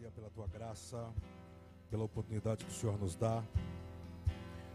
[0.00, 1.12] Maria, pela tua graça,
[1.90, 3.44] pela oportunidade que o Senhor nos dá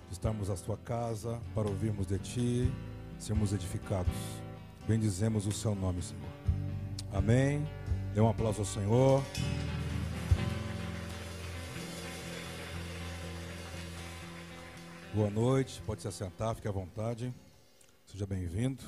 [0.08, 2.72] de estarmos à tua casa para ouvirmos de ti,
[3.18, 4.14] sermos edificados.
[4.88, 6.30] Bendizemos o seu nome, Senhor.
[7.12, 7.66] Amém.
[8.14, 9.24] Dê um aplauso ao Senhor.
[15.12, 17.34] Boa noite, pode se assentar, fique à vontade.
[18.06, 18.84] Seja bem-vindo.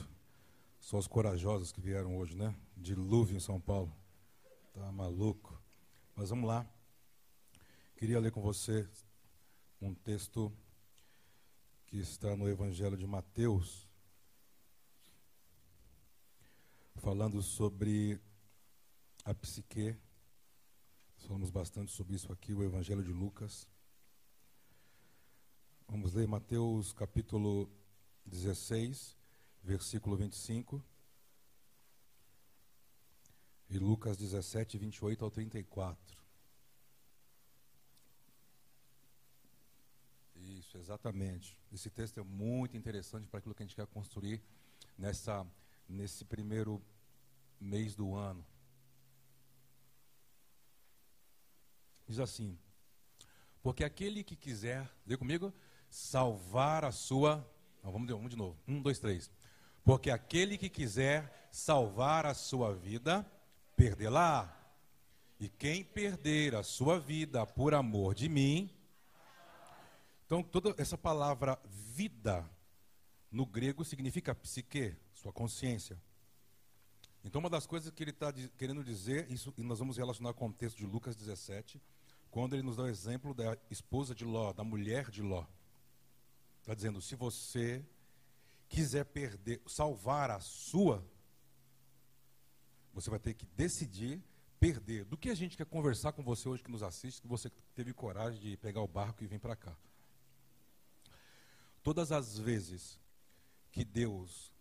[0.79, 2.54] Só os corajosos que vieram hoje, né?
[2.75, 3.91] Dilúvio em São Paulo.
[4.73, 5.46] Tá maluco.
[6.18, 6.68] Mas vamos lá.
[7.96, 8.89] Queria ler com você
[9.79, 10.51] um texto
[11.86, 13.87] que está no Evangelho de Mateus,
[16.95, 18.19] falando sobre
[19.23, 19.95] a psique.
[21.19, 23.68] Falamos bastante sobre isso aqui, o Evangelho de Lucas.
[25.87, 27.70] Vamos ler Mateus capítulo
[28.25, 29.15] 16,
[29.61, 30.84] versículo 25.
[33.70, 36.17] E Lucas 17, 28 ao 34.
[40.36, 41.58] Isso, exatamente.
[41.72, 44.42] Esse texto é muito interessante para aquilo que a gente quer construir
[44.98, 45.46] nessa,
[45.88, 46.82] nesse primeiro
[47.59, 48.46] mês do ano.
[52.08, 52.58] Diz assim:
[53.62, 55.54] Porque aquele que quiser, lê comigo,
[55.90, 57.46] salvar a sua.
[57.84, 58.58] Não, vamos, vamos de novo.
[58.68, 59.30] Um, dois, três.
[59.84, 63.30] Porque aquele que quiser salvar a sua vida,
[63.78, 64.53] perdê-la.
[65.39, 68.69] E quem perder a sua vida por amor de mim.
[70.25, 72.44] Então, toda essa palavra vida
[73.31, 76.02] no grego significa psique, sua consciência.
[77.23, 80.47] Então, uma das coisas que ele está querendo dizer, isso, e nós vamos relacionar com
[80.47, 81.80] o texto de Lucas 17,
[82.31, 85.45] quando ele nos dá o exemplo da esposa de Ló, da mulher de Ló.
[86.62, 87.86] Está dizendo: se você
[88.67, 91.06] quiser perder, salvar a sua,
[93.02, 94.23] você vai ter que decidir
[94.59, 95.06] perder.
[95.06, 97.94] Do que a gente quer conversar com você hoje que nos assiste, que você teve
[97.94, 99.76] coragem de pegar o barco e vir para cá.
[101.84, 103.00] Todas as vezes
[103.72, 104.52] que Deus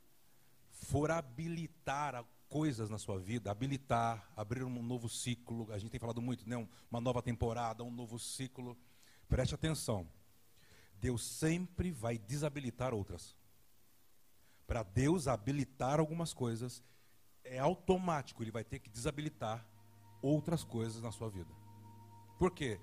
[0.70, 6.20] for habilitar coisas na sua vida, habilitar, abrir um novo ciclo, a gente tem falado
[6.20, 6.56] muito, né?
[6.90, 8.76] uma nova temporada, um novo ciclo.
[9.28, 10.06] Preste atenção.
[11.00, 13.34] Deus sempre vai desabilitar outras.
[14.66, 16.82] Para Deus habilitar algumas coisas,
[17.50, 19.64] é automático, ele vai ter que desabilitar
[20.22, 21.50] outras coisas na sua vida.
[22.38, 22.78] Por quê?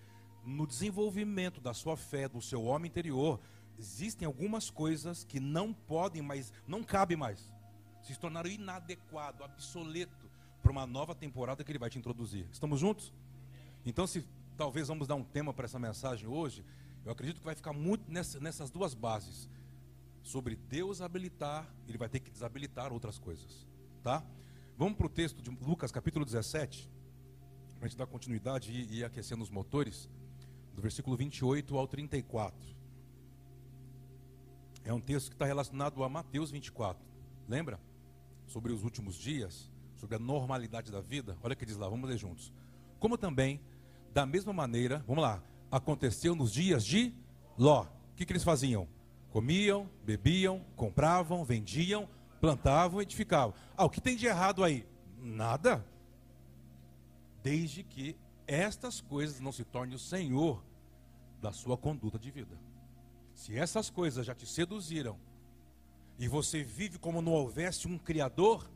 [0.45, 3.39] No desenvolvimento da sua fé, do seu homem interior,
[3.77, 7.51] existem algumas coisas que não podem mais, não cabe mais.
[8.01, 10.29] Se tornaram inadequado, obsoleto
[10.61, 12.47] para uma nova temporada que ele vai te introduzir.
[12.51, 13.13] Estamos juntos?
[13.85, 14.25] Então, se
[14.57, 16.65] talvez vamos dar um tema para essa mensagem hoje,
[17.05, 19.49] eu acredito que vai ficar muito nessa, nessas duas bases.
[20.21, 23.67] Sobre Deus habilitar, ele vai ter que desabilitar outras coisas.
[24.01, 24.23] Tá?
[24.75, 26.89] Vamos para o texto de Lucas capítulo 17,
[27.77, 30.09] para a gente dar continuidade e ir aquecendo os motores,
[30.73, 32.59] do versículo 28 ao 34.
[34.83, 37.05] É um texto que está relacionado a Mateus 24.
[37.47, 37.79] Lembra?
[38.47, 41.37] Sobre os últimos dias, sobre a normalidade da vida.
[41.43, 42.51] Olha o que diz lá, vamos ler juntos.
[42.99, 43.61] Como também,
[44.11, 47.13] da mesma maneira, vamos lá, aconteceu nos dias de
[47.59, 47.83] Ló.
[47.83, 48.87] O que, que eles faziam?
[49.29, 52.09] Comiam, bebiam, compravam, vendiam,
[52.43, 53.53] plantavam, edificavam.
[53.77, 54.85] Ah, o que tem de errado aí?
[55.17, 55.81] Nada.
[57.41, 60.61] Desde que estas coisas não se tornem o Senhor
[61.41, 62.59] da sua conduta de vida.
[63.33, 65.17] Se essas coisas já te seduziram
[66.19, 68.69] e você vive como não houvesse um Criador,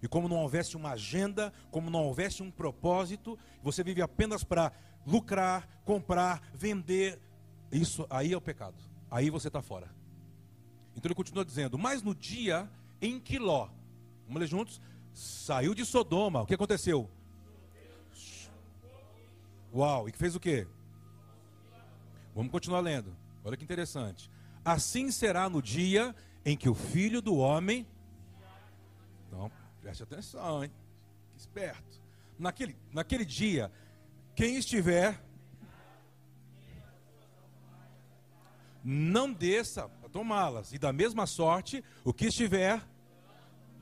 [0.00, 4.72] e como não houvesse uma agenda, como não houvesse um propósito, você vive apenas para
[5.04, 7.20] lucrar, comprar, vender,
[7.72, 8.80] isso aí é o pecado.
[9.10, 9.92] Aí você está fora.
[10.94, 12.70] Então ele continua dizendo: Mas no dia
[13.00, 13.68] em que Ló,
[14.26, 14.80] vamos ler juntos,
[15.12, 17.10] saiu de Sodoma, o que aconteceu?
[19.72, 20.66] Uau, e que fez o quê?
[22.34, 23.16] Vamos continuar lendo.
[23.44, 24.30] Olha que interessante.
[24.64, 27.86] Assim será no dia em que o filho do homem.
[29.26, 29.50] Então,
[29.80, 30.72] preste atenção, hein?
[31.32, 32.00] Que esperto.
[32.38, 33.70] Naquele, naquele dia,
[34.34, 35.22] quem estiver.
[38.82, 40.72] Não desça tomá-las.
[40.72, 42.82] E da mesma sorte, o que estiver,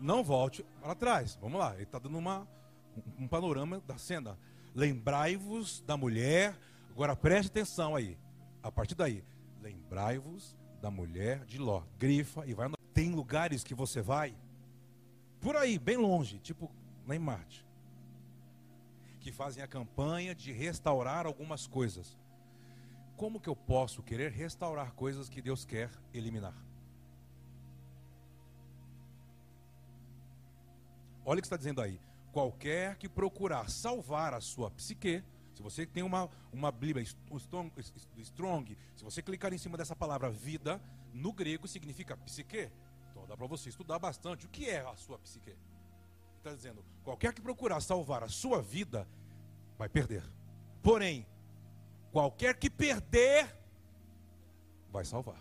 [0.00, 1.38] não volte para trás.
[1.40, 2.46] Vamos lá, ele está dando uma,
[3.18, 4.38] um, panorama da cena.
[4.74, 6.56] Lembrai-vos da mulher.
[6.90, 8.16] Agora preste atenção aí.
[8.62, 9.24] A partir daí,
[9.60, 11.82] lembrai-vos da mulher de Ló.
[11.98, 12.70] Grifa e vai.
[12.94, 14.34] Tem lugares que você vai
[15.40, 16.70] por aí, bem longe, tipo
[17.08, 17.64] em Marte,
[19.20, 22.18] que fazem a campanha de restaurar algumas coisas.
[23.18, 26.54] Como que eu posso querer restaurar coisas que Deus quer eliminar?
[31.24, 32.00] Olha o que está dizendo aí.
[32.30, 37.72] Qualquer que procurar salvar a sua psique, Se você tem uma, uma Bíblia strong,
[38.18, 40.80] strong, se você clicar em cima dessa palavra vida,
[41.12, 42.70] no grego significa psique.
[43.10, 44.46] Então dá para você estudar bastante.
[44.46, 45.56] O que é a sua psique?
[46.36, 49.08] Está dizendo, qualquer que procurar salvar a sua vida,
[49.76, 50.22] vai perder.
[50.80, 51.26] Porém,
[52.12, 53.54] qualquer que perder,
[54.90, 55.40] vai salvar.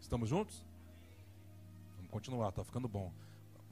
[0.00, 0.64] Estamos juntos?
[1.96, 3.12] Vamos continuar, está ficando bom.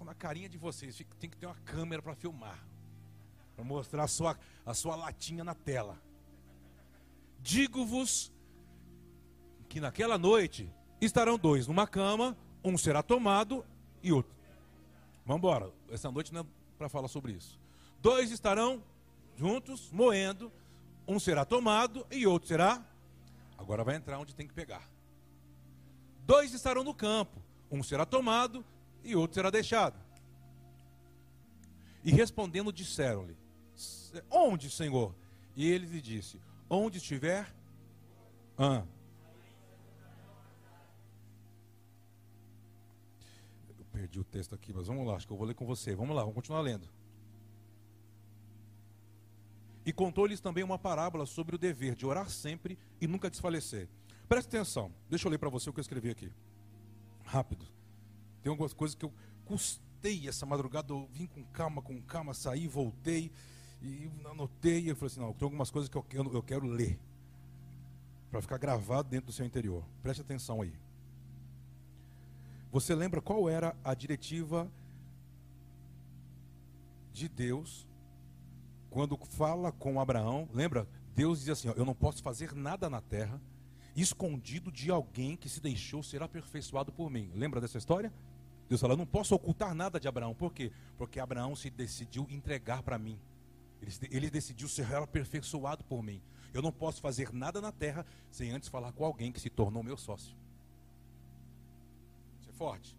[0.05, 2.59] Na carinha de vocês, tem que ter uma câmera para filmar.
[3.55, 5.99] Para mostrar a sua, a sua latinha na tela.
[7.41, 8.31] Digo-vos
[9.69, 10.71] que naquela noite
[11.01, 13.65] estarão dois numa cama, um será tomado
[14.03, 14.35] e outro.
[15.25, 15.73] Vamos embora.
[15.91, 16.47] Essa noite não é
[16.79, 17.59] para falar sobre isso.
[18.01, 18.83] Dois estarão
[19.37, 20.53] juntos, moendo,
[21.07, 22.85] um será tomado e outro será.
[23.57, 24.89] Agora vai entrar onde tem que pegar.
[26.25, 28.65] Dois estarão no campo, um será tomado
[29.05, 29.97] e outro será deixado.
[32.05, 33.37] E respondendo, disseram-lhe:
[34.31, 35.15] Onde, Senhor?
[35.55, 37.53] E ele lhe disse: Onde estiver.
[38.59, 38.85] Ah.
[43.79, 45.95] Eu perdi o texto aqui, mas vamos lá, acho que eu vou ler com você.
[45.95, 46.89] Vamos lá, vamos continuar lendo.
[49.87, 53.89] E contou-lhes também uma parábola sobre o dever de orar sempre e nunca desfalecer.
[54.29, 56.33] Preste atenção, deixa eu ler para você o que eu escrevi aqui.
[57.25, 57.65] Rápido.
[58.43, 59.13] Tem algumas coisas que eu
[59.45, 63.31] custei essa madrugada, eu vim com calma, com calma, saí, voltei
[63.81, 64.81] e anotei.
[64.81, 66.99] E eu falei assim: não, tem algumas coisas que eu quero, eu quero ler
[68.29, 69.85] para ficar gravado dentro do seu interior.
[70.03, 70.75] Preste atenção aí.
[72.73, 74.69] Você lembra qual era a diretiva
[77.13, 77.87] de Deus
[78.91, 80.49] quando fala com Abraão?
[80.53, 80.89] Lembra?
[81.15, 83.41] Deus diz assim: ó, Eu não posso fazer nada na terra
[83.97, 87.31] escondido de alguém que se deixou ser aperfeiçoado por mim.
[87.35, 88.13] Lembra dessa história?
[88.69, 90.35] Deus fala: Eu não posso ocultar nada de Abraão.
[90.35, 90.71] Por quê?
[90.99, 93.19] Porque Abraão se decidiu entregar para mim.
[93.81, 96.21] Ele, ele decidiu ser aperfeiçoado por mim.
[96.53, 99.83] Eu não posso fazer nada na terra sem antes falar com alguém que se tornou
[99.83, 100.35] meu sócio.
[102.41, 102.97] Isso é forte.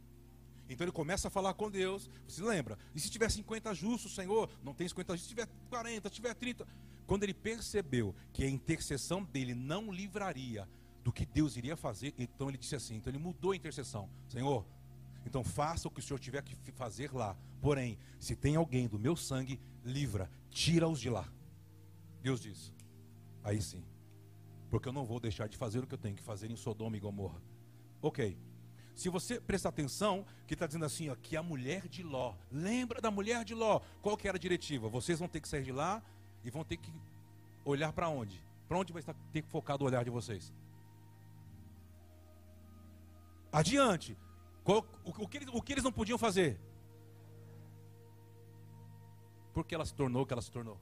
[0.69, 2.09] Então ele começa a falar com Deus.
[2.27, 2.77] Você lembra?
[2.93, 4.49] E se tiver 50 justos, Senhor?
[4.63, 5.29] Não tem 50 justos.
[5.29, 6.67] Se tiver 40, se tiver 30.
[7.05, 10.67] Quando ele percebeu que a intercessão dele não livraria
[11.03, 14.09] do que Deus iria fazer, então ele disse assim: então ele mudou a intercessão.
[14.27, 14.65] Senhor,
[15.25, 17.37] então faça o que o Senhor tiver que fazer lá.
[17.61, 21.25] Porém, se tem alguém do meu sangue, livra, tira-os de lá.
[22.21, 22.73] Deus diz:
[23.41, 23.85] aí sim,
[24.69, 26.97] porque eu não vou deixar de fazer o que eu tenho que fazer em Sodoma
[26.97, 27.41] e Gomorra.
[28.01, 28.37] Ok.
[28.97, 32.99] Se você prestar atenção, que está dizendo assim, ó, que a mulher de Ló, lembra
[32.99, 33.79] da mulher de Ló?
[34.01, 34.89] Qual que era a diretiva?
[34.89, 36.01] Vocês vão ter que sair de lá
[36.44, 36.91] e vão ter que
[37.63, 38.44] olhar para onde?
[38.67, 40.51] Para onde vai ter que focar o olhar de vocês?
[43.51, 44.17] Adiante.
[44.63, 46.59] Qual, o, o, que eles, o que eles não podiam fazer?
[49.53, 50.79] Por que ela se tornou o que ela se tornou?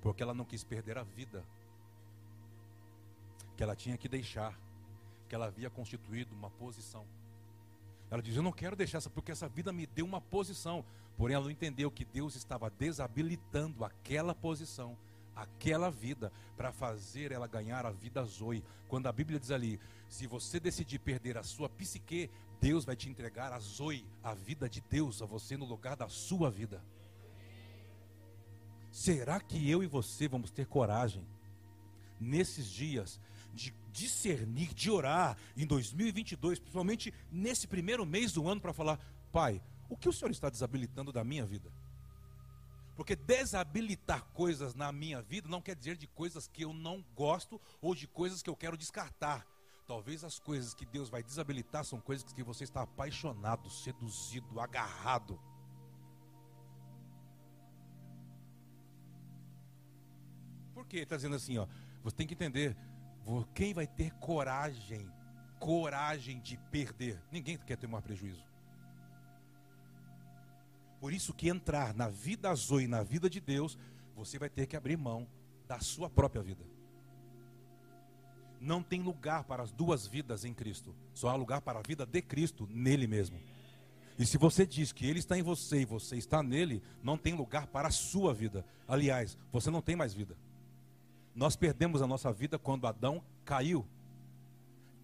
[0.00, 1.44] Porque ela não quis perder a vida
[3.58, 4.58] que ela tinha que deixar,
[5.26, 7.06] que ela havia constituído uma posição.
[8.10, 10.84] Ela diz: Eu não quero deixar essa, porque essa vida me deu uma posição.
[11.16, 14.96] Porém, ela não entendeu que Deus estava desabilitando aquela posição
[15.36, 18.64] aquela vida para fazer ela ganhar a vida Zoe.
[18.88, 19.78] Quando a Bíblia diz ali,
[20.08, 24.68] se você decidir perder a sua psique, Deus vai te entregar a Zoe, a vida
[24.68, 26.82] de Deus, a você no lugar da sua vida.
[28.90, 31.22] Será que eu e você vamos ter coragem
[32.18, 33.20] nesses dias
[33.52, 39.00] de discernir, de orar em 2022, principalmente nesse primeiro mês do ano para falar,
[39.32, 41.72] Pai, o que o Senhor está desabilitando da minha vida?
[42.94, 47.60] Porque desabilitar coisas na minha vida não quer dizer de coisas que eu não gosto
[47.80, 49.46] ou de coisas que eu quero descartar.
[49.86, 55.38] Talvez as coisas que Deus vai desabilitar são coisas que você está apaixonado, seduzido, agarrado.
[60.74, 60.98] Por quê?
[60.98, 61.66] Está dizendo assim, ó,
[62.02, 62.76] você tem que entender,
[63.54, 65.10] quem vai ter coragem,
[65.58, 67.20] coragem de perder?
[67.32, 68.44] Ninguém quer ter mais prejuízo.
[71.00, 73.76] Por isso que entrar na vida Zoe, na vida de Deus,
[74.14, 75.26] você vai ter que abrir mão
[75.66, 76.64] da sua própria vida.
[78.60, 80.94] Não tem lugar para as duas vidas em Cristo.
[81.12, 83.38] Só há lugar para a vida de Cristo nele mesmo.
[84.18, 87.34] E se você diz que ele está em você e você está nele, não tem
[87.34, 88.64] lugar para a sua vida.
[88.88, 90.36] Aliás, você não tem mais vida.
[91.36, 93.86] Nós perdemos a nossa vida quando Adão caiu.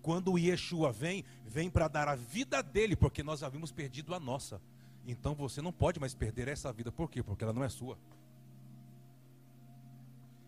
[0.00, 4.18] Quando o Yeshua vem, vem para dar a vida dele, porque nós havíamos perdido a
[4.18, 4.58] nossa.
[5.06, 6.90] Então você não pode mais perder essa vida.
[6.90, 7.22] Por quê?
[7.22, 7.98] Porque ela não é sua.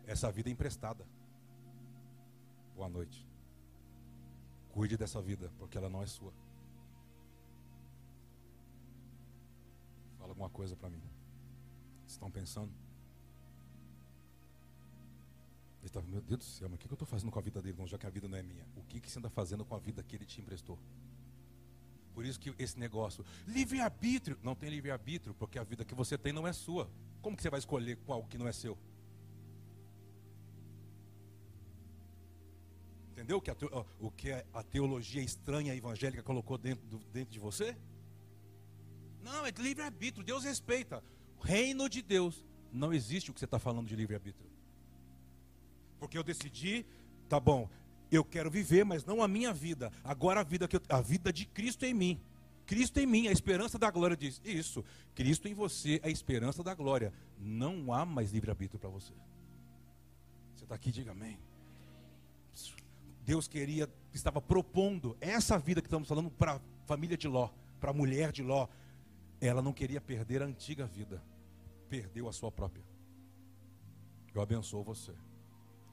[0.07, 1.07] Essa vida é emprestada.
[2.75, 3.29] Boa noite.
[4.71, 6.33] Cuide dessa vida, porque ela não é sua.
[10.19, 11.03] Fala alguma coisa para mim.
[12.07, 12.73] Estão pensando?
[15.87, 17.77] Está, meu Deus do céu, mas o que eu estou fazendo com a vida dele,
[17.87, 18.67] já que a vida não é minha?
[18.77, 20.79] O que, que você anda fazendo com a vida que ele te emprestou?
[22.15, 26.33] Por isso que esse negócio, livre-arbítrio, não tem livre-arbítrio, porque a vida que você tem
[26.33, 26.89] não é sua.
[27.21, 28.79] Como que você vai escolher qual que não é seu?
[33.13, 33.51] Entendeu que
[33.99, 37.77] o que a teologia estranha evangélica colocou dentro, do, dentro de você?
[39.23, 41.03] Não, é livre-arbítrio, Deus respeita.
[41.43, 44.54] Reino de Deus, não existe o que você está falando de livre-arbítrio.
[45.99, 46.85] Porque eu decidi,
[47.29, 47.69] tá bom,
[48.11, 49.93] eu quero viver, mas não a minha vida.
[50.03, 52.21] Agora a vida que eu, a vida de Cristo em mim.
[52.67, 54.85] Cristo em mim, a esperança da glória diz isso.
[55.15, 57.13] Cristo em você, a esperança da glória.
[57.39, 59.13] Não há mais livre-arbítrio para você.
[60.55, 61.39] Você está aqui, diga amém.
[63.25, 67.49] Deus queria, estava propondo essa vida que estamos falando para a família de Ló,
[67.81, 68.69] para a mulher de Ló.
[69.41, 71.23] Ela não queria perder a antiga vida,
[71.89, 72.85] perdeu a sua própria.
[74.35, 75.13] Eu abençoo você.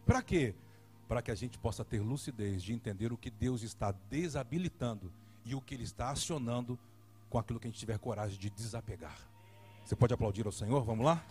[0.05, 0.55] Para quê?
[1.08, 5.12] Para que a gente possa ter lucidez de entender o que Deus está desabilitando
[5.46, 6.79] e o que Ele está acionando
[7.29, 9.17] com aquilo que a gente tiver coragem de desapegar.
[9.84, 10.84] Você pode aplaudir ao Senhor?
[10.84, 11.25] Vamos lá?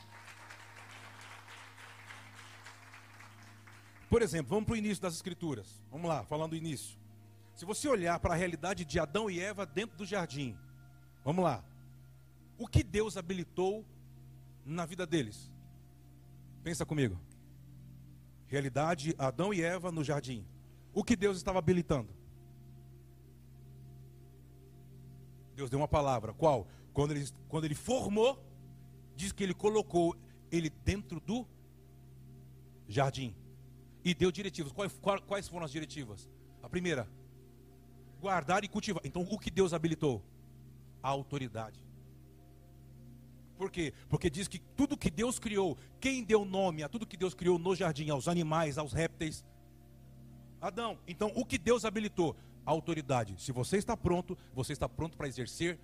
[4.08, 5.80] Por exemplo, vamos para o início das Escrituras.
[5.90, 6.98] Vamos lá, falando do início.
[7.54, 10.58] Se você olhar para a realidade de Adão e Eva dentro do jardim,
[11.24, 11.62] vamos lá.
[12.58, 13.84] O que Deus habilitou
[14.64, 15.50] na vida deles?
[16.64, 17.18] Pensa comigo.
[18.50, 20.44] Realidade, Adão e Eva no jardim.
[20.92, 22.12] O que Deus estava habilitando?
[25.54, 26.32] Deus deu uma palavra.
[26.32, 26.66] Qual?
[26.92, 28.44] Quando ele, quando ele formou,
[29.14, 30.16] diz que ele colocou
[30.50, 31.46] ele dentro do
[32.88, 33.36] jardim.
[34.04, 34.72] E deu diretivas.
[34.72, 34.92] Quais,
[35.28, 36.28] quais foram as diretivas?
[36.60, 37.08] A primeira,
[38.20, 39.00] guardar e cultivar.
[39.04, 40.24] Então, o que Deus habilitou?
[41.00, 41.80] A autoridade.
[43.60, 43.92] Por quê?
[44.08, 47.58] Porque diz que tudo que Deus criou, quem deu nome a tudo que Deus criou
[47.58, 49.44] no jardim, aos animais, aos répteis?
[50.58, 50.98] Adão.
[51.06, 52.34] Então, o que Deus habilitou?
[52.64, 53.34] A autoridade.
[53.38, 55.78] Se você está pronto, você está pronto para exercer.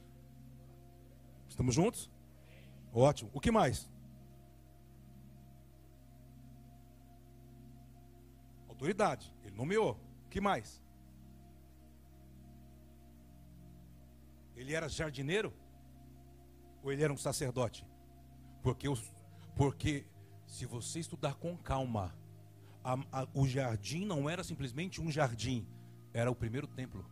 [1.50, 2.10] Estamos juntos?
[2.94, 3.30] Ótimo.
[3.34, 3.86] O que mais?
[8.70, 9.30] Autoridade.
[9.44, 10.00] Ele nomeou.
[10.24, 10.82] O que mais?
[14.56, 15.52] Ele era jardineiro?
[16.86, 17.84] Ou ele era um sacerdote?
[18.62, 19.02] Porque, os,
[19.56, 20.06] porque
[20.46, 22.14] se você estudar com calma,
[22.84, 25.66] a, a, o jardim não era simplesmente um jardim,
[26.14, 27.04] era o primeiro templo.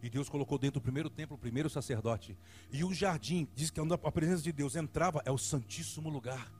[0.00, 2.38] E Deus colocou dentro do primeiro templo o primeiro sacerdote.
[2.70, 6.52] E o jardim, diz que a presença de Deus entrava, é o santíssimo lugar.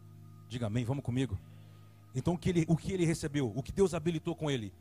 [0.48, 1.38] Diga amém, vamos comigo.
[2.16, 3.52] Então o que ele, o que ele recebeu?
[3.54, 4.74] O que Deus habilitou com ele?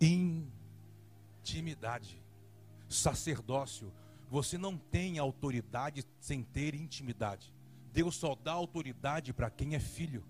[0.00, 2.22] Intimidade
[2.92, 3.92] sacerdócio.
[4.30, 7.52] Você não tem autoridade sem ter intimidade.
[7.92, 10.24] Deus só dá autoridade para quem é filho.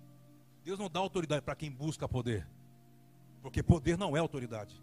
[0.64, 2.46] Deus não dá autoridade para quem busca poder.
[3.40, 4.82] Porque poder não é autoridade.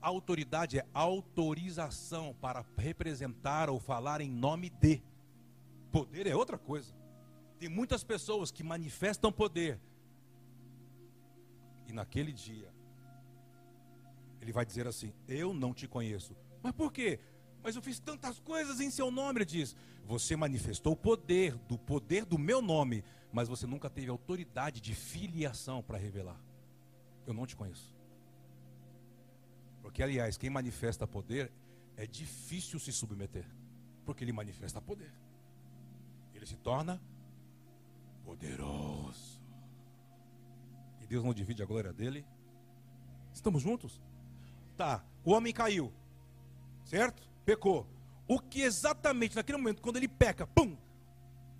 [0.00, 5.02] A autoridade é autorização para representar ou falar em nome de.
[5.90, 6.94] Poder é outra coisa.
[7.58, 9.80] Tem muitas pessoas que manifestam poder.
[11.86, 12.75] E naquele dia
[14.46, 16.36] ele vai dizer assim: Eu não te conheço.
[16.62, 17.18] Mas por quê?
[17.62, 19.76] Mas eu fiz tantas coisas em seu nome, ele diz.
[20.04, 24.94] Você manifestou o poder, do poder do meu nome, mas você nunca teve autoridade de
[24.94, 26.40] filiação para revelar.
[27.26, 27.92] Eu não te conheço.
[29.82, 31.50] Porque, aliás, quem manifesta poder
[31.96, 33.44] é difícil se submeter.
[34.04, 35.12] Porque ele manifesta poder.
[36.32, 37.02] Ele se torna
[38.24, 39.42] poderoso.
[41.00, 42.24] E Deus não divide a glória dele.
[43.32, 44.00] Estamos juntos?
[44.76, 45.92] Tá, o homem caiu,
[46.84, 47.22] certo?
[47.44, 47.86] Pecou.
[48.28, 50.76] O que exatamente naquele momento, quando ele peca, pum,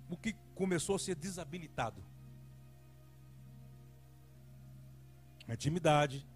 [0.09, 2.03] o que começou a ser desabilitado?
[5.49, 6.27] Intimidade,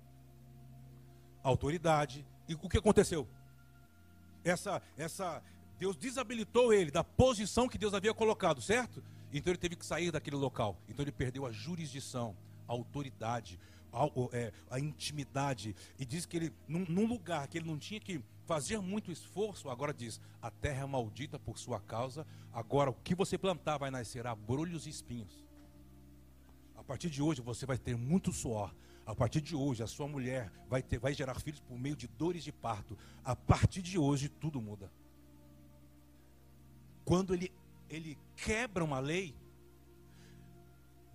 [1.43, 2.25] autoridade.
[2.47, 3.27] E o que aconteceu?
[4.43, 5.43] Essa, essa,
[5.77, 9.03] Deus desabilitou ele da posição que Deus havia colocado, certo?
[9.33, 10.77] Então ele teve que sair daquele local.
[10.87, 12.35] Então ele perdeu a jurisdição,
[12.67, 13.59] a autoridade,
[13.91, 15.75] a, é, a intimidade.
[15.99, 19.69] E diz que ele, num, num, lugar que ele não tinha que fazer muito esforço,
[19.69, 22.25] agora diz: a terra é maldita por sua causa.
[22.53, 25.45] Agora o que você plantar vai nascer abrolhos e espinhos.
[26.75, 28.73] A partir de hoje você vai ter muito suor.
[29.05, 32.07] A partir de hoje a sua mulher vai, ter, vai gerar filhos por meio de
[32.07, 32.97] dores de parto.
[33.23, 34.91] A partir de hoje tudo muda.
[37.03, 37.51] Quando ele,
[37.89, 39.35] ele quebra uma lei,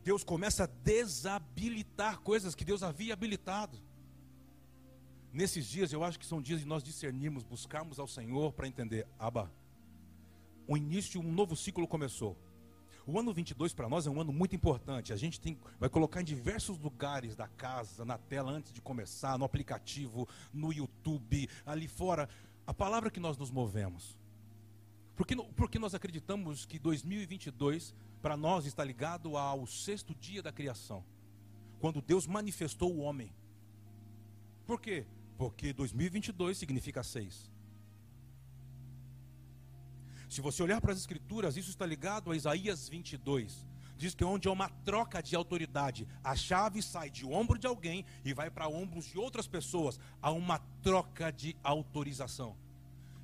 [0.06, 3.76] Deus começa a desabilitar coisas que Deus havia habilitado.
[5.32, 9.04] Nesses dias, eu acho que são dias de nós discernirmos, buscarmos ao Senhor para entender,
[9.18, 9.52] Abba,
[10.68, 12.38] o início, um novo ciclo começou.
[13.04, 15.12] O ano 22 para nós é um ano muito importante.
[15.12, 19.36] A gente tem, vai colocar em diversos lugares da casa, na tela antes de começar,
[19.36, 22.28] no aplicativo, no YouTube, ali fora,
[22.64, 24.16] a palavra que nós nos movemos.
[25.16, 27.92] Porque, porque nós acreditamos que 2022
[28.26, 31.04] para nós está ligado ao sexto dia da criação,
[31.78, 33.32] quando Deus manifestou o homem.
[34.66, 35.06] Por quê?
[35.38, 37.48] Porque 2022 significa seis.
[40.28, 43.64] Se você olhar para as escrituras, isso está ligado a Isaías 22.
[43.96, 47.68] Diz que é onde há uma troca de autoridade, a chave sai de ombro de
[47.68, 50.00] alguém e vai para ombros de outras pessoas.
[50.20, 52.56] Há uma troca de autorização.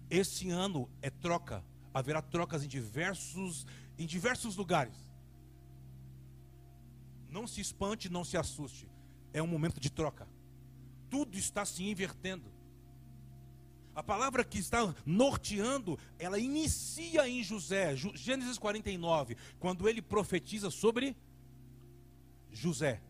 [0.09, 1.65] Esse ano é troca.
[1.93, 3.67] Haverá trocas em diversos,
[4.03, 4.95] em diversos lugares.
[7.31, 8.89] Não se espante, não se assuste.
[9.33, 10.29] É um momento de troca.
[11.09, 12.51] Tudo está se invertendo.
[13.95, 21.15] A palavra que está norteando, ela inicia em José, Gênesis 49, quando ele profetiza sobre
[22.51, 23.01] José.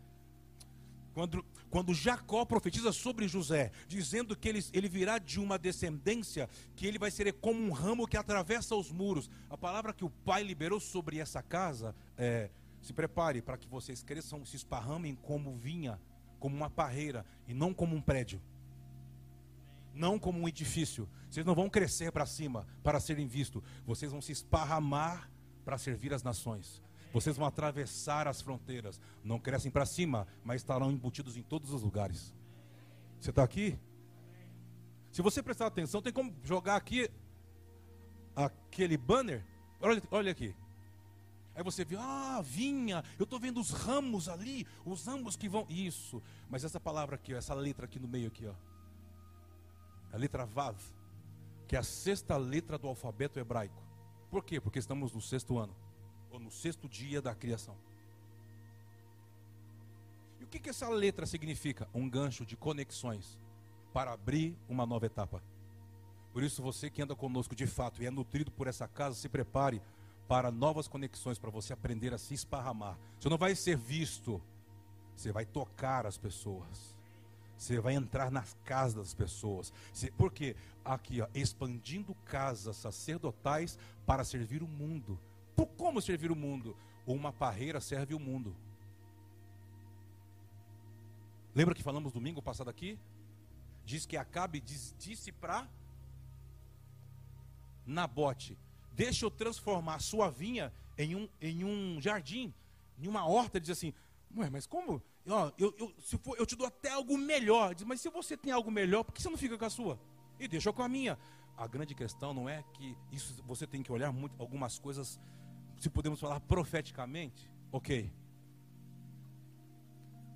[1.15, 6.87] Quando, quando Jacó profetiza sobre José, dizendo que ele, ele virá de uma descendência, que
[6.87, 9.31] ele vai ser como um ramo que atravessa os muros.
[9.49, 12.51] A palavra que o pai liberou sobre essa casa é:
[12.83, 15.99] se prepare para que vocês cresçam, se esparramem como vinha,
[16.39, 18.39] como uma parreira, e não como um prédio
[19.95, 21.07] não como um edifício.
[21.29, 23.63] Vocês não vão crescer para cima para serem vistos.
[23.85, 25.31] Vocês vão se esparramar
[25.67, 26.83] para servir as nações.
[27.13, 29.01] Vocês vão atravessar as fronteiras.
[29.23, 32.35] Não crescem para cima, mas estarão embutidos em todos os lugares.
[33.21, 33.79] Você está aqui?
[35.11, 37.11] Se você prestar atenção, tem como jogar aqui
[38.35, 39.45] aquele banner.
[39.81, 40.57] Olha, olha aqui.
[41.55, 45.67] Aí você vê, ah, vinha, eu estou vendo os ramos ali, os ramos que vão.
[45.69, 46.23] Isso.
[46.49, 48.55] Mas essa palavra aqui, ó, essa letra aqui no meio aqui, ó
[50.13, 50.77] a letra Vav,
[51.67, 53.83] que é a sexta letra do alfabeto hebraico.
[54.31, 54.61] Por quê?
[54.61, 55.75] Porque estamos no sexto ano,
[56.33, 57.77] ou no sexto dia da criação.
[60.41, 61.89] E o que, que essa letra significa?
[61.95, 63.39] Um gancho de conexões
[63.93, 65.43] para abrir uma nova etapa.
[66.33, 69.29] Por isso, você que anda conosco de fato e é nutrido por essa casa, se
[69.29, 69.83] prepare
[70.27, 72.99] para novas conexões, para você aprender a se esparramar.
[73.21, 74.41] Você não vai ser visto,
[75.15, 76.97] você vai tocar as pessoas.
[77.59, 79.73] Você vai entrar nas casas das pessoas.
[79.93, 85.17] Você, porque aqui, ó, expandindo casas sacerdotais para servir o mundo.
[85.57, 86.77] Por como servir o mundo?
[87.07, 88.57] Uma parreira serve o mundo.
[91.55, 92.99] Lembra que falamos domingo passado aqui?
[93.85, 95.69] Diz que Acabe diz, disse para
[97.85, 98.57] Nabote:
[98.93, 102.55] Deixa eu transformar a sua vinha em um, em um jardim,
[102.99, 103.61] em uma horta.
[103.61, 103.93] Diz assim:
[104.37, 105.03] Ué, mas como?
[105.59, 107.75] Eu, eu, se for, eu te dou até algo melhor.
[107.75, 109.99] Diz, mas se você tem algo melhor, por que você não fica com a sua?
[110.39, 111.19] E deixa com a minha.
[111.57, 115.21] A grande questão não é que isso você tem que olhar muito algumas coisas,
[115.83, 118.09] se podemos falar profeticamente, ok.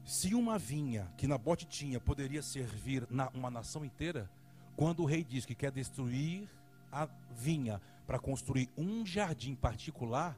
[0.04, 4.28] Se uma vinha que Nabote tinha poderia servir na, uma nação inteira,
[4.74, 6.50] quando o rei diz que quer destruir
[6.90, 10.36] a vinha para construir um jardim particular,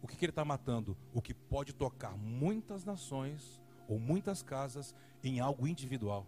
[0.00, 0.96] o que, que ele está matando?
[1.12, 6.26] O que pode tocar muitas nações ou muitas casas em algo individual,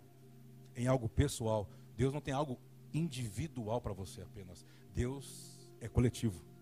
[0.76, 1.70] em algo pessoal.
[1.96, 2.60] Deus não tem algo
[2.92, 4.66] individual para você apenas.
[4.94, 6.53] Deus é coletivo.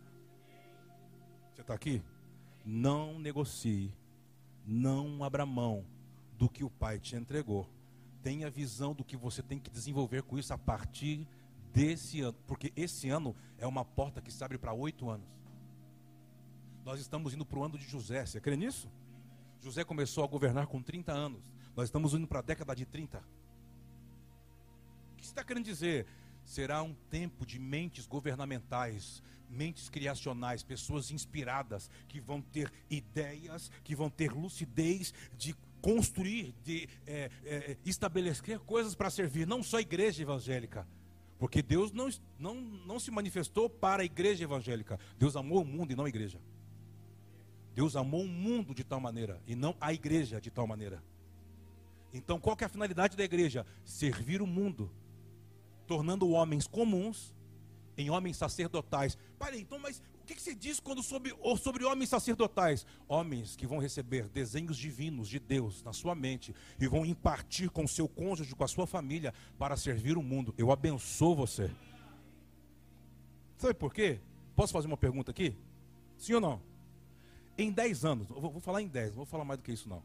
[1.63, 2.03] Você está aqui?
[2.65, 3.95] Não negocie,
[4.67, 5.87] não abra mão
[6.37, 7.71] do que o Pai te entregou.
[8.21, 11.25] Tenha visão do que você tem que desenvolver com isso a partir
[11.73, 15.29] desse ano, porque esse ano é uma porta que se abre para oito anos.
[16.85, 18.91] Nós estamos indo para o ano de José, você crê nisso?
[19.61, 21.45] José começou a governar com 30 anos.
[21.77, 23.19] Nós estamos indo para a década de 30.
[25.13, 26.09] O que está querendo dizer?
[26.45, 33.95] Será um tempo de mentes governamentais, mentes criacionais, pessoas inspiradas, que vão ter ideias, que
[33.95, 39.81] vão ter lucidez de construir, de é, é, estabelecer coisas para servir, não só a
[39.83, 40.87] igreja evangélica.
[41.39, 44.99] Porque Deus não, não, não se manifestou para a igreja evangélica.
[45.19, 46.41] Deus amou o mundo e não a igreja.
[47.75, 51.03] Deus amou o mundo de tal maneira e não a igreja de tal maneira.
[52.15, 53.67] Então, qual é a finalidade da igreja?
[53.85, 54.91] Servir o mundo,
[55.87, 57.35] tornando homens comuns
[57.97, 59.17] em homens sacerdotais.
[59.39, 62.87] Pai, então, mas o que, que se diz quando sobre, sobre homens sacerdotais?
[63.09, 67.87] Homens que vão receber desenhos divinos de Deus na sua mente e vão impartir com
[67.87, 70.55] seu cônjuge, com a sua família, para servir o mundo.
[70.57, 71.71] Eu abençoo você.
[73.57, 74.21] Sabe por quê?
[74.55, 75.57] Posso fazer uma pergunta aqui?
[76.17, 76.63] Sim ou não?
[77.57, 80.03] Em 10 anos, vou falar em 10, não vou falar mais do que isso não.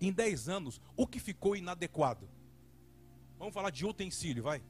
[0.00, 2.28] Em 10 anos, o que ficou inadequado?
[3.38, 4.62] Vamos falar de utensílio, vai.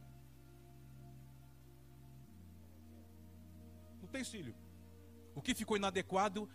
[4.14, 4.54] Utensílio.
[5.34, 6.48] O que ficou inadequado,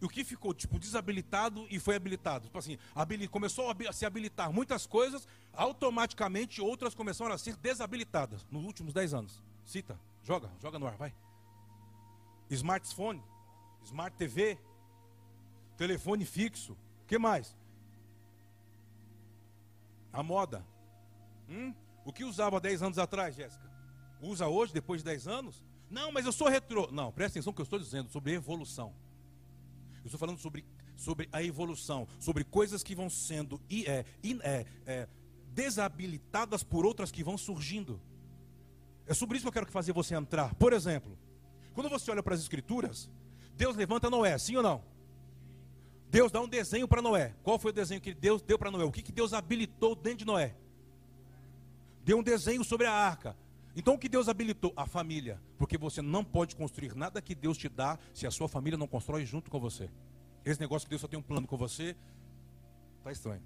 [0.00, 2.46] o que ficou tipo desabilitado e foi habilitado.
[2.46, 2.78] Tipo assim,
[3.30, 9.14] começou a se habilitar muitas coisas, automaticamente outras começaram a ser desabilitadas nos últimos 10
[9.14, 9.42] anos.
[9.64, 11.14] Cita, joga, joga no ar, vai.
[12.50, 13.22] Smartphone,
[13.84, 14.58] Smart TV,
[15.76, 17.54] telefone fixo, o que mais?
[20.10, 20.64] A moda.
[21.48, 21.74] Hum?
[22.04, 23.68] O que usava 10 anos atrás, Jéssica?
[24.22, 25.62] Usa hoje, depois de 10 anos?
[25.90, 26.88] Não, mas eu sou retrô.
[26.90, 28.94] Não, presta atenção no que eu estou dizendo sobre evolução.
[29.98, 30.64] Eu estou falando sobre,
[30.96, 34.04] sobre a evolução, sobre coisas que vão sendo é,
[34.42, 35.08] é, é,
[35.52, 38.00] desabilitadas por outras que vão surgindo.
[39.06, 40.54] É sobre isso que eu quero fazer você entrar.
[40.54, 41.18] Por exemplo,
[41.74, 43.10] quando você olha para as escrituras,
[43.56, 44.84] Deus levanta Noé, sim ou não?
[46.10, 47.34] Deus dá um desenho para Noé.
[47.42, 48.84] Qual foi o desenho que Deus deu para Noé?
[48.84, 50.54] O que, que Deus habilitou dentro de Noé?
[52.04, 53.36] Deu um desenho sobre a arca.
[53.78, 54.72] Então o que Deus habilitou?
[54.76, 55.40] A família.
[55.56, 58.88] Porque você não pode construir nada que Deus te dá se a sua família não
[58.88, 59.88] constrói junto com você.
[60.44, 61.94] Esse negócio que Deus só tem um plano com você,
[62.98, 63.40] está estranho.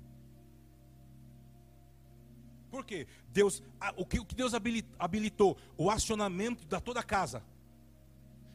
[2.70, 3.06] Por quê?
[3.28, 3.62] Deus,
[3.94, 4.54] o que, Deus
[4.98, 5.58] habilitou?
[5.76, 7.44] O acionamento da toda a casa.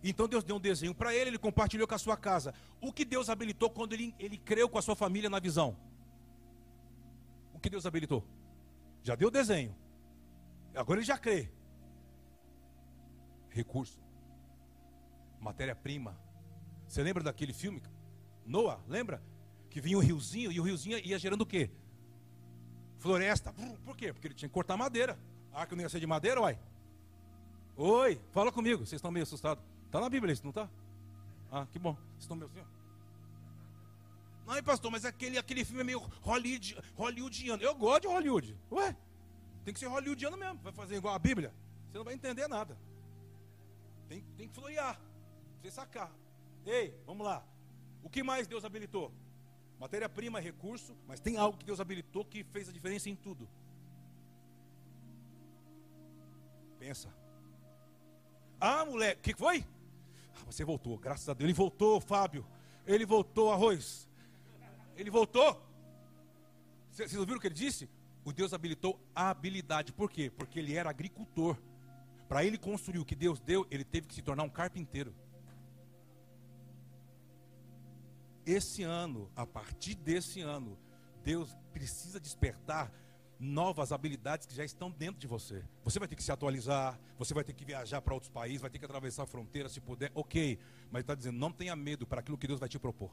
[0.04, 2.56] Então Deus deu um desenho para ele, ele compartilhou com a sua casa.
[2.82, 5.78] O que Deus habilitou quando ele, ele creu com a sua família na visão?
[7.54, 8.24] O que Deus habilitou?
[9.04, 9.76] Já deu o desenho.
[10.74, 11.52] Agora ele já crê
[13.58, 14.00] recurso,
[15.40, 16.18] matéria-prima.
[16.88, 17.82] Você lembra daquele filme?
[18.46, 19.22] Noah, lembra?
[19.70, 21.70] Que vinha um riozinho e o riozinho ia gerando o quê?
[23.00, 23.54] Floresta.
[23.84, 24.14] Por quê?
[24.14, 25.20] Porque ele tinha que cortar madeira.
[25.54, 26.58] Ah, que não ia ser de madeira, uai?
[27.76, 28.86] Oi, fala comigo.
[28.86, 29.64] Vocês estão meio assustados.
[29.86, 30.70] Está na Bíblia isso, não está?
[31.52, 31.94] Ah, que bom.
[31.94, 32.78] Vocês estão meio assim, ó.
[34.48, 37.62] Não, pastor, mas aquele, aquele filme é meio Hollywood, hollywoodiano.
[37.62, 38.58] Eu gosto de Hollywood.
[38.72, 38.96] Ué,
[39.66, 40.60] tem que ser hollywoodiano mesmo.
[40.64, 41.54] Vai fazer igual a Bíblia.
[41.92, 42.78] Você não vai entender nada.
[44.08, 45.00] Tem, tem que florear.
[45.62, 46.12] Você sacar.
[46.66, 47.46] Ei, vamos lá.
[48.04, 49.12] O que mais Deus habilitou?
[49.80, 53.48] Matéria-prima, recurso, mas tem algo que Deus habilitou que fez a diferença em tudo.
[56.80, 57.14] Pensa.
[58.60, 59.66] Ah, moleque, o que foi?
[60.36, 61.46] Ah, você voltou, graças a Deus.
[61.46, 62.46] Ele voltou, Fábio.
[62.86, 64.08] Ele voltou, arroz.
[64.96, 65.62] Ele voltou.
[66.92, 67.88] Vocês ouviram o que ele disse?
[68.26, 69.94] O Deus habilitou a habilidade.
[69.94, 70.32] Por quê?
[70.32, 71.56] Porque ele era agricultor.
[72.28, 75.16] Para ele construir o que Deus deu, ele teve que se tornar um carpinteiro.
[78.46, 80.78] Esse ano, a partir desse ano,
[81.24, 82.92] Deus precisa despertar
[83.40, 85.64] novas habilidades que já estão dentro de você.
[85.84, 88.70] Você vai ter que se atualizar, você vai ter que viajar para outros países, vai
[88.70, 90.58] ter que atravessar a fronteira se puder, ok.
[90.92, 93.12] Mas está dizendo, não tenha medo para aquilo que Deus vai te propor.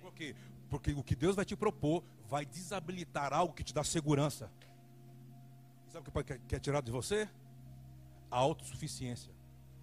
[0.00, 0.34] Por quê?
[0.70, 4.50] Porque o que Deus vai te propor vai desabilitar algo que te dá segurança.
[5.88, 7.28] Sabe o que quer tirar de você?
[8.32, 9.30] A autossuficiência.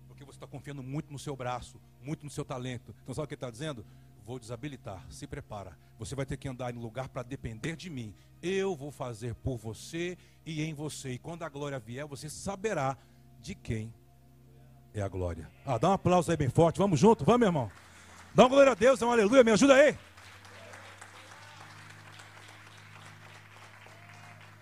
[0.08, 2.94] Porque você está confiando muito no seu braço, muito no seu talento.
[3.04, 3.86] Então sabe o que ele está dizendo?
[4.26, 5.78] Vou desabilitar, se prepara.
[6.00, 8.14] Você vai ter que andar em lugar para depender de mim.
[8.42, 11.12] Eu vou fazer por você e em você.
[11.14, 12.98] E quando a glória vier, você saberá
[13.40, 13.94] de quem
[14.94, 15.50] é a glória.
[15.66, 16.80] Ah, dá um aplauso aí bem forte.
[16.80, 17.72] Vamos junto, vamos, meu irmão.
[18.34, 19.98] Dá uma glória a Deus, dá um aleluia, me ajuda aí.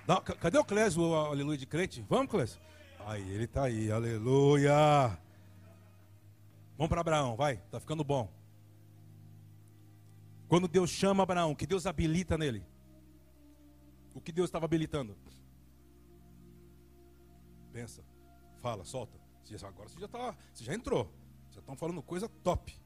[0.05, 2.05] Dá, cadê o Clésio, o aleluia de crente?
[2.07, 2.59] Vamos, Clésio?
[3.07, 5.17] Aí, ele está aí, aleluia.
[6.77, 8.29] Vamos para Abraão, vai, está ficando bom.
[10.49, 12.65] Quando Deus chama Abraão, que Deus habilita nele.
[14.13, 15.15] O que Deus estava habilitando?
[17.71, 18.03] Pensa,
[18.61, 19.17] fala, solta.
[19.65, 21.09] Agora você já tá, você já entrou.
[21.51, 22.77] Já estão falando coisa top.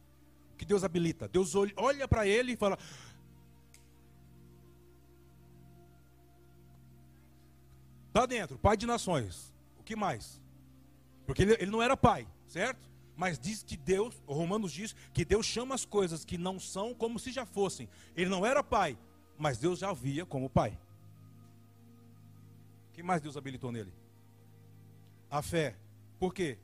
[0.54, 1.28] O que Deus habilita?
[1.28, 2.78] Deus olha para ele e fala:
[8.14, 9.52] Tá dentro, pai de nações
[9.92, 10.42] que mais?
[11.26, 12.90] Porque ele, ele não era pai, certo?
[13.14, 16.94] Mas diz que Deus, o Romanos diz que Deus chama as coisas que não são
[16.94, 17.90] como se já fossem.
[18.16, 18.98] Ele não era pai,
[19.38, 20.80] mas Deus já via como pai.
[22.90, 23.94] O que mais Deus habilitou nele?
[25.30, 25.76] A fé.
[26.18, 26.58] Por quê?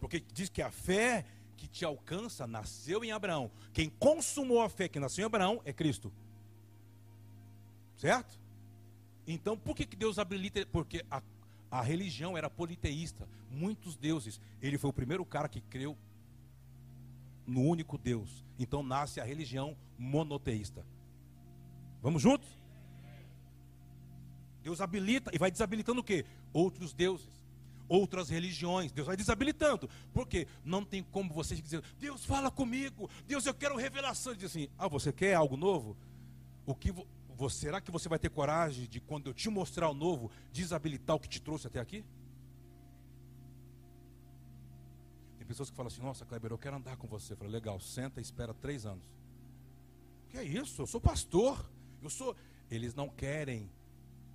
[0.00, 1.24] Porque diz que a fé
[1.56, 3.48] que te alcança nasceu em Abraão.
[3.72, 6.12] Quem consumou a fé que nasceu em Abraão é Cristo.
[7.96, 8.40] Certo?
[9.24, 10.66] Então, por que, que Deus habilita?
[10.66, 11.22] Porque a
[11.70, 14.40] a religião era politeísta, muitos deuses.
[14.60, 15.96] Ele foi o primeiro cara que creu
[17.46, 18.44] no único Deus.
[18.58, 20.84] Então nasce a religião monoteísta.
[22.02, 22.48] Vamos juntos?
[24.62, 26.24] Deus habilita e vai desabilitando o quê?
[26.52, 27.28] Outros deuses,
[27.88, 28.92] outras religiões.
[28.92, 29.88] Deus vai desabilitando.
[30.12, 34.32] Porque não tem como você dizer, Deus fala comigo, Deus eu quero revelação.
[34.32, 35.96] Ele diz assim, ah, você quer algo novo?
[36.66, 36.92] O que
[37.48, 41.20] será que você vai ter coragem de, quando eu te mostrar o novo, desabilitar o
[41.20, 42.04] que te trouxe até aqui?
[45.50, 47.32] pessoas que falam assim: Nossa, Kleber, eu quero andar com você.
[47.32, 49.04] Eu falei: Legal, senta e espera três anos.
[50.28, 50.80] Que é isso?
[50.80, 51.68] Eu sou pastor.
[52.00, 52.36] Eu sou.
[52.70, 53.68] Eles não querem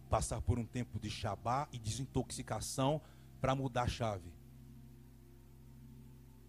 [0.10, 3.02] passar por um tempo de Shabá e desintoxicação
[3.40, 4.30] para mudar a chave.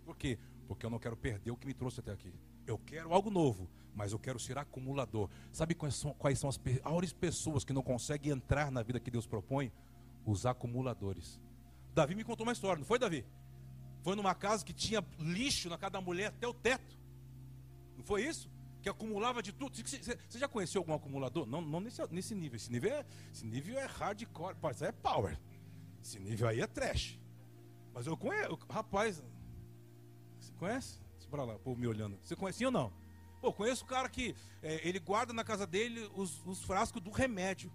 [0.04, 0.36] Por quê?
[0.66, 2.34] Porque eu não quero perder o que me trouxe até aqui.
[2.66, 5.30] Eu quero algo novo, mas eu quero ser acumulador.
[5.50, 9.10] Sabe quais são, quais são as piores pessoas que não conseguem entrar na vida que
[9.10, 9.72] Deus propõe?
[10.26, 11.40] Os acumuladores.
[11.94, 13.24] Davi me contou uma história, não foi, Davi?
[14.02, 16.98] Foi numa casa que tinha lixo na casa da mulher até o teto.
[17.96, 18.50] Não foi isso?
[18.82, 19.74] Que acumulava de tudo.
[19.74, 21.46] Você já conheceu algum acumulador?
[21.46, 22.56] Não, não nesse, nesse nível.
[22.56, 24.56] Esse nível é, esse nível é hardcore.
[24.72, 25.40] Isso é power.
[26.02, 27.18] Esse nível aí é trash.
[27.94, 28.58] Mas eu conheço.
[28.68, 29.24] Rapaz,
[30.38, 31.00] você conhece?
[31.14, 32.18] Deixa pra lá, pô, me olhando.
[32.22, 32.92] Você conhece ou não?
[33.46, 37.12] Pô, conheço o cara que é, ele guarda na casa dele os, os frascos do
[37.12, 37.72] remédio.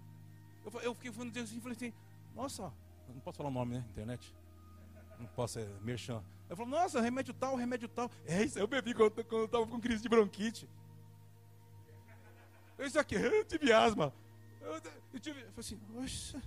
[0.66, 1.94] Eu, eu fiquei falando assim, falei assim,
[2.34, 2.70] nossa,
[3.08, 3.84] não posso falar o nome, né?
[3.88, 4.36] Internet.
[5.18, 6.22] Não posso, é merchan.
[6.50, 8.10] Eu falo, nossa, remédio tal, remédio tal.
[8.26, 10.68] É isso, eu bebi quando, quando eu estava com crise de bronquite.
[12.78, 14.12] Isso aqui, eu tive asma.
[14.60, 14.74] Eu,
[15.14, 16.42] eu tive, eu falei assim, oxa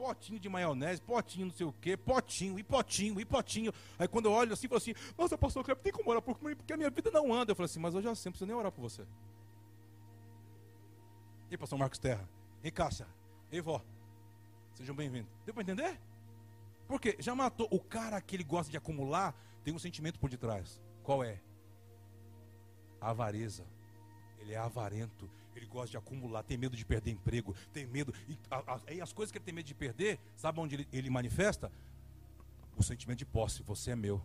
[0.00, 3.70] potinho de maionese, potinho não sei o quê, potinho, e potinho, e potinho.
[3.98, 6.42] Aí quando eu olho assim, eu falo assim, nossa, pastor Cleber, tem como orar por
[6.42, 7.52] mim, porque a minha vida não anda.
[7.52, 9.06] Eu falo assim, mas eu já sempre preciso nem orar por você.
[11.50, 12.26] E pastor Marcos Terra,
[12.64, 13.06] e Cássia,
[13.52, 13.82] e vó,
[14.72, 15.30] sejam bem-vindos.
[15.44, 16.00] Deu para entender?
[16.88, 20.80] Porque já matou o cara que ele gosta de acumular, tem um sentimento por detrás.
[21.02, 21.38] Qual é?
[23.02, 23.66] Avareza.
[24.38, 28.14] Ele é avarento ele gosta de acumular, tem medo de perder emprego, tem medo.
[28.28, 30.88] E, a, a, e as coisas que ele tem medo de perder, sabe onde ele,
[30.92, 31.70] ele manifesta?
[32.76, 33.62] O sentimento de posse.
[33.64, 34.22] Você é meu.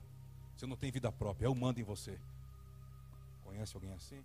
[0.56, 1.48] Você não tem vida própria.
[1.48, 2.20] Eu mando em você.
[3.44, 4.24] Conhece alguém assim?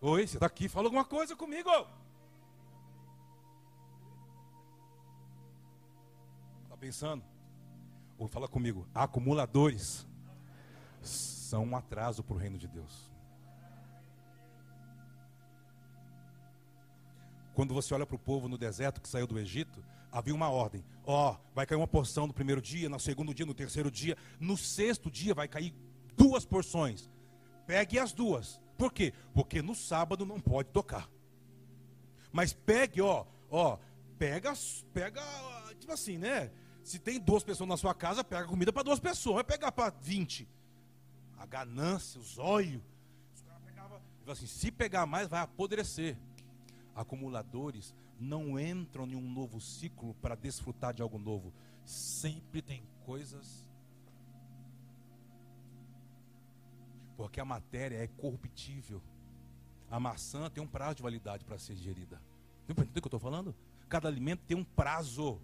[0.00, 0.68] Oi, você está aqui?
[0.68, 1.70] Fala alguma coisa comigo.
[6.64, 7.24] Está pensando?
[8.18, 8.86] Ou fala comigo.
[8.94, 10.06] Acumuladores
[11.08, 13.10] são um atraso para o reino de Deus.
[17.54, 20.84] Quando você olha para o povo no deserto que saiu do Egito, havia uma ordem:
[21.06, 24.16] ó, oh, vai cair uma porção no primeiro dia, no segundo dia, no terceiro dia,
[24.40, 25.74] no sexto dia vai cair
[26.16, 27.08] duas porções.
[27.66, 28.60] Pegue as duas.
[28.76, 29.12] Por quê?
[29.32, 31.08] Porque no sábado não pode tocar.
[32.32, 33.78] Mas pegue, ó, ó,
[34.18, 34.52] pega,
[34.92, 35.22] pega,
[35.78, 36.50] tipo assim, né?
[36.82, 39.36] Se tem duas pessoas na sua casa, pega comida para duas pessoas.
[39.36, 40.46] Vai pegar para 20
[41.44, 42.82] a ganância, os olhos.
[43.34, 46.16] Os caras pegavam, assim, se pegar mais, vai apodrecer.
[46.94, 51.52] Acumuladores não entram em um novo ciclo para desfrutar de algo novo.
[51.84, 53.68] Sempre tem coisas.
[57.14, 59.02] Porque a matéria é corruptível.
[59.90, 62.20] A maçã tem um prazo de validade para ser gerida.
[62.66, 63.54] Entendeu o que eu estou falando?
[63.88, 65.38] Cada alimento tem um prazo.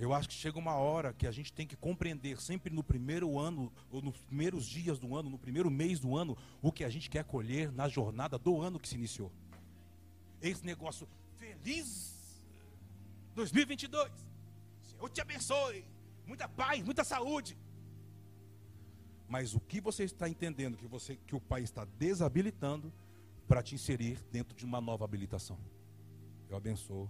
[0.00, 3.38] Eu acho que chega uma hora que a gente tem que compreender sempre no primeiro
[3.38, 6.88] ano, ou nos primeiros dias do ano, no primeiro mês do ano, o que a
[6.88, 9.30] gente quer colher na jornada do ano que se iniciou.
[10.40, 12.42] Esse negócio feliz
[13.34, 14.10] 2022.
[14.84, 15.84] Senhor te abençoe.
[16.26, 17.58] Muita paz, muita saúde.
[19.28, 22.90] Mas o que você está entendendo que você que o Pai está desabilitando
[23.46, 25.58] para te inserir dentro de uma nova habilitação?
[26.48, 27.06] Eu abençoo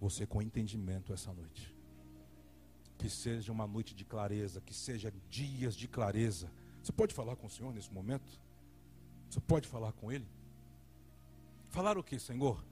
[0.00, 1.73] você com entendimento essa noite.
[3.04, 6.50] Que seja uma noite de clareza, que seja dias de clareza.
[6.82, 8.40] Você pode falar com o Senhor nesse momento?
[9.28, 10.26] Você pode falar com Ele?
[11.68, 12.64] Falar o que, Senhor?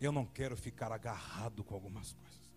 [0.00, 2.52] Eu não quero ficar agarrado com algumas coisas.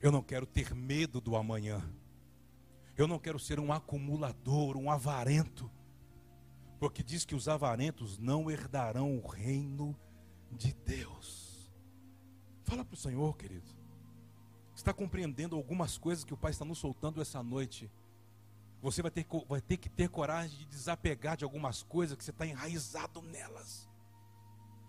[0.00, 1.86] Eu não quero ter medo do amanhã.
[2.96, 5.70] Eu não quero ser um acumulador, um avarento.
[6.80, 9.94] Porque diz que os avarentos não herdarão o reino
[10.50, 11.45] de Deus.
[12.66, 13.70] Fala para o Senhor, querido.
[14.74, 17.88] Está compreendendo algumas coisas que o Pai está nos soltando essa noite.
[18.82, 22.32] Você vai ter, vai ter que ter coragem de desapegar de algumas coisas que você
[22.32, 23.88] está enraizado nelas.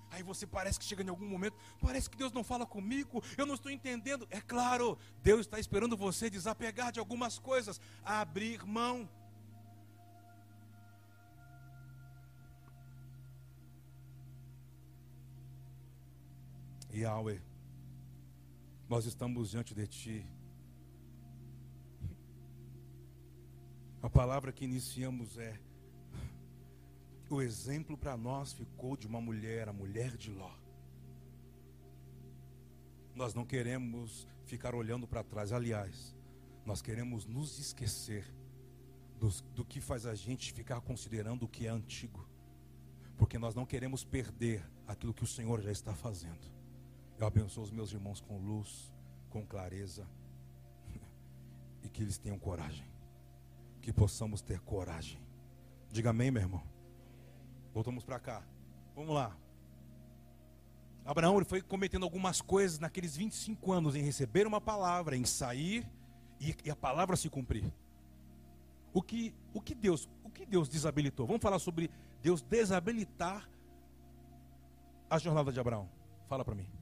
[0.09, 3.45] Aí você parece que chega em algum momento, parece que Deus não fala comigo, eu
[3.45, 4.27] não estou entendendo.
[4.31, 9.07] É claro, Deus está esperando você desapegar de algumas coisas, abrir mão.
[16.91, 17.39] Yahweh,
[18.89, 20.25] nós estamos diante de Ti.
[24.01, 25.59] A palavra que iniciamos é:
[27.29, 30.51] o exemplo para nós ficou de uma mulher, a mulher de Ló.
[33.13, 36.15] Nós não queremos ficar olhando para trás, aliás,
[36.65, 38.25] nós queremos nos esquecer
[39.19, 42.25] do, do que faz a gente ficar considerando o que é antigo.
[43.17, 46.56] Porque nós não queremos perder aquilo que o Senhor já está fazendo.
[47.19, 48.93] Eu abençoo os meus irmãos com luz,
[49.29, 50.07] com clareza,
[51.83, 52.85] e que eles tenham coragem.
[53.81, 55.19] Que possamos ter coragem.
[55.91, 56.63] Diga amém, meu irmão.
[57.73, 58.43] Voltamos para cá.
[58.95, 59.35] Vamos lá.
[61.05, 65.89] Abraão foi cometendo algumas coisas naqueles 25 anos em receber uma palavra, em sair
[66.39, 67.71] e, e a palavra se cumprir.
[68.93, 71.25] O que, o que Deus, o que Deus desabilitou?
[71.25, 71.89] Vamos falar sobre
[72.21, 73.49] Deus desabilitar
[75.09, 75.89] a jornada de Abraão.
[76.27, 76.76] Fala para mim.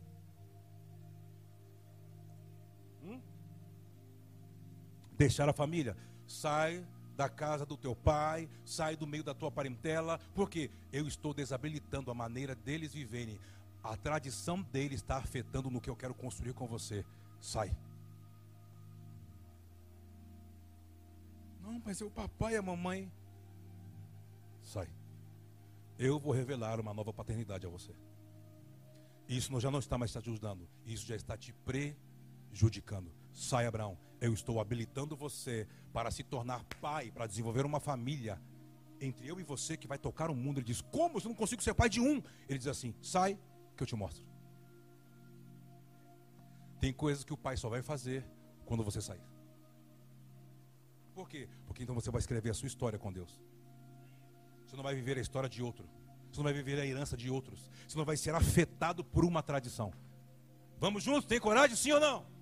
[5.18, 5.96] Deixar a família.
[6.28, 11.34] Sai da casa do teu pai, sai do meio da tua parentela, porque eu estou
[11.34, 13.40] desabilitando a maneira deles viverem.
[13.84, 17.06] A tradição dele está afetando no que eu quero construir com você.
[17.40, 17.76] Sai.
[21.62, 23.12] Não, mas é o papai e a mamãe.
[24.62, 24.90] Sai.
[25.98, 27.94] Eu vou revelar uma nova paternidade a você.
[29.28, 30.68] Isso já não está mais te ajudando.
[30.86, 33.12] Isso já está te prejudicando.
[33.32, 33.98] Sai, Abraão.
[34.26, 38.42] Eu estou habilitando você para se tornar pai, para desenvolver uma família
[39.00, 40.58] entre eu e você que vai tocar o mundo.
[40.58, 41.20] Ele diz: Como?
[41.20, 42.24] Eu não consigo ser pai de um.
[42.50, 43.38] Ele diz assim: Sai,
[43.78, 44.26] que eu te mostro.
[46.80, 48.26] Tem coisas que o pai só vai fazer
[48.66, 49.22] quando você sair.
[51.14, 51.48] Por quê?
[51.68, 53.40] Porque então você vai escrever a sua história com Deus.
[54.66, 55.88] Você não vai viver a história de outro.
[56.32, 57.70] Você não vai viver a herança de outros.
[57.88, 59.94] Você não vai ser afetado por uma tradição.
[60.80, 61.26] Vamos juntos?
[61.26, 62.35] Tem coragem, sim ou não?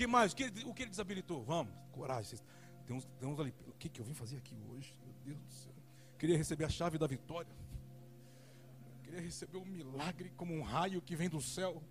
[0.00, 0.32] Que mais?
[0.32, 1.44] O que, o que ele desabilitou?
[1.44, 2.38] Vamos, coragem.
[2.86, 3.54] Tem uns, tem uns ali.
[3.68, 4.94] O que, que eu vim fazer aqui hoje?
[5.04, 5.74] Meu Deus do céu.
[6.18, 7.54] Queria receber a chave da vitória
[9.10, 11.82] queria receber um milagre como um raio que vem do céu.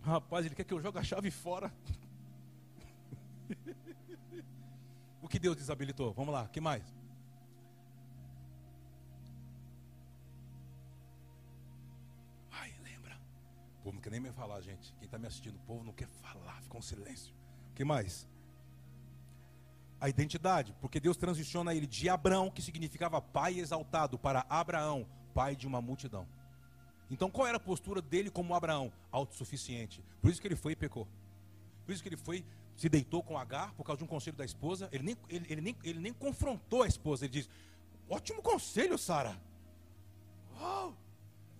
[0.00, 1.70] Rapaz, ele quer que eu jogue a chave fora.
[5.20, 6.14] o que Deus desabilitou?
[6.14, 6.82] Vamos lá, que mais?
[13.82, 14.92] O povo não quer nem me falar, gente.
[14.94, 17.34] Quem está me assistindo, o povo não quer falar, fica um silêncio.
[17.70, 18.28] O que mais?
[20.02, 25.54] a identidade, porque Deus transiciona ele de Abraão, que significava pai exaltado, para Abraão, pai
[25.54, 26.26] de uma multidão.
[27.08, 28.92] Então qual era a postura dele como Abraão?
[29.12, 30.02] Autossuficiente.
[30.20, 31.06] Por isso que ele foi e pecou.
[31.86, 34.44] Por isso que ele foi, se deitou com Agar por causa de um conselho da
[34.44, 34.88] esposa.
[34.90, 37.24] Ele nem, ele, ele nem, ele nem confrontou a esposa.
[37.24, 37.48] Ele diz:
[38.08, 39.40] Ótimo conselho, Sara.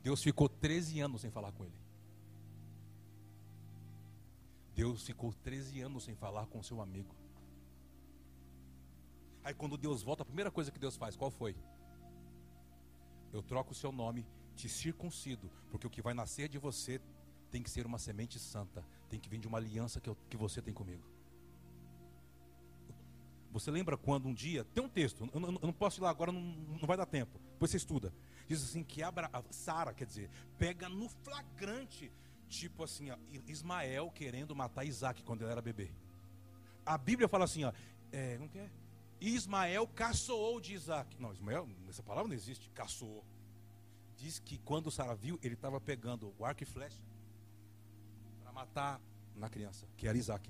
[0.03, 1.82] Deus ficou 13 anos sem falar com ele.
[4.75, 7.15] Deus ficou 13 anos sem falar com seu amigo.
[9.45, 11.57] Aí quando Deus volta, a primeira coisa que Deus faz, qual foi?
[13.33, 17.01] Eu troco o seu nome, te circuncido, porque o que vai nascer de você
[17.51, 20.37] tem que ser uma semente santa, tem que vir de uma aliança que, eu, que
[20.37, 21.07] você tem comigo.
[23.51, 26.09] Você lembra quando um dia, tem um texto, eu, eu, eu não posso ir lá
[26.09, 28.13] agora, não, não, vai dar tempo, depois você estuda.
[28.49, 32.11] Diz assim que Abra, Sara, quer dizer, pega no flagrante,
[32.53, 35.91] tipo assim, ó, Ismael querendo matar Isaac quando ele era bebê.
[36.85, 37.73] A Bíblia fala assim, ó,
[38.13, 38.71] é, é?
[39.21, 41.17] Ismael caçoou de Isaac.
[41.19, 43.25] Não, Ismael, essa palavra não existe, caçoou.
[44.17, 47.01] Diz que quando Sara viu, ele estava pegando o arco e flecha
[48.43, 49.01] para matar
[49.35, 50.49] na criança, que era Isaac.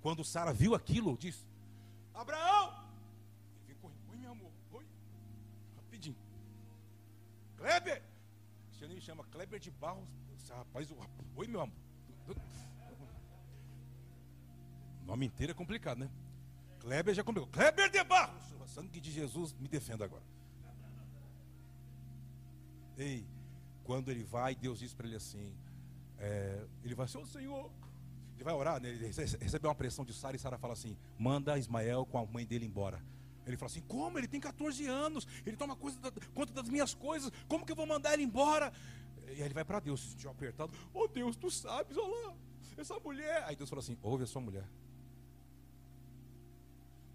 [0.00, 1.46] Quando Sara viu aquilo, diz:
[2.14, 2.88] Abraão!
[3.58, 4.86] Ele vem correndo: Oi, meu amor, oi,
[5.76, 6.16] rapidinho.
[7.58, 8.02] Kleber!
[8.72, 10.08] Você nem me chama Kleber de Barros.
[10.50, 10.90] Rapaz,
[11.36, 11.76] oi, meu amor.
[15.02, 16.10] O nome inteiro é complicado, né?
[16.80, 17.50] Kleber já complicou.
[17.50, 18.52] Kleber de Barros.
[18.60, 20.22] O sangue de Jesus me defenda agora.
[22.96, 23.26] Ei,
[23.84, 25.54] quando ele vai, Deus diz para ele assim:
[26.18, 27.70] é, ele vai ser o Senhor.
[28.34, 28.88] Ele vai orar, né?
[28.88, 32.46] ele recebe uma pressão de Sara e Sara fala assim: manda Ismael com a mãe
[32.46, 33.02] dele embora.
[33.46, 34.18] Ele fala assim: como?
[34.18, 37.86] Ele tem 14 anos, ele toma da, conta das minhas coisas, como que eu vou
[37.86, 38.72] mandar ele embora?
[39.30, 42.34] E aí ele vai para Deus, sentiu apertado: oh Deus, tu sabes, olha lá,
[42.76, 43.44] essa mulher.
[43.46, 44.64] Aí Deus fala assim: ouve a sua mulher.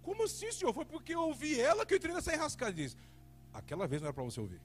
[0.02, 0.72] Como assim, senhor?
[0.72, 2.70] Foi porque eu ouvi ela que eu entrei nessa enrascada.
[2.70, 2.96] Ele diz:
[3.52, 4.60] Aquela vez não era para você ouvir.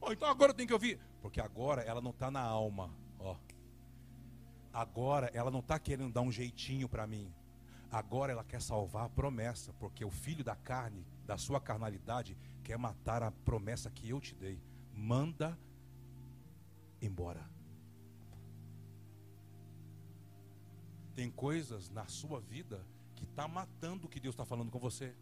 [0.00, 1.00] Oh, então agora tem que ouvir.
[1.20, 2.90] Porque agora ela não está na alma.
[3.18, 3.36] Ó.
[4.72, 7.32] Agora ela não está querendo dar um jeitinho para mim.
[7.90, 9.72] Agora ela quer salvar a promessa.
[9.74, 14.34] Porque o filho da carne, da sua carnalidade, quer matar a promessa que eu te
[14.34, 14.60] dei.
[14.92, 15.58] Manda
[17.00, 17.48] embora.
[21.14, 25.14] Tem coisas na sua vida que está matando o que Deus está falando com você.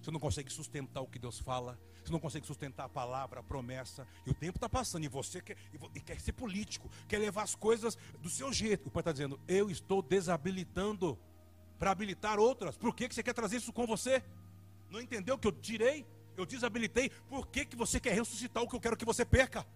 [0.00, 3.42] você não consegue sustentar o que Deus fala, você não consegue sustentar a palavra, a
[3.42, 5.56] promessa, e o tempo está passando, e você quer,
[5.94, 8.88] e quer ser político, quer levar as coisas do seu jeito.
[8.88, 11.16] O pai está dizendo: Eu estou desabilitando
[11.82, 12.76] para habilitar outras.
[12.76, 14.22] Por que, que você quer trazer isso com você?
[14.88, 16.06] Não entendeu que eu tirei?
[16.36, 17.10] Eu desabilitei.
[17.28, 19.66] Por que, que você quer ressuscitar o que eu quero que você perca?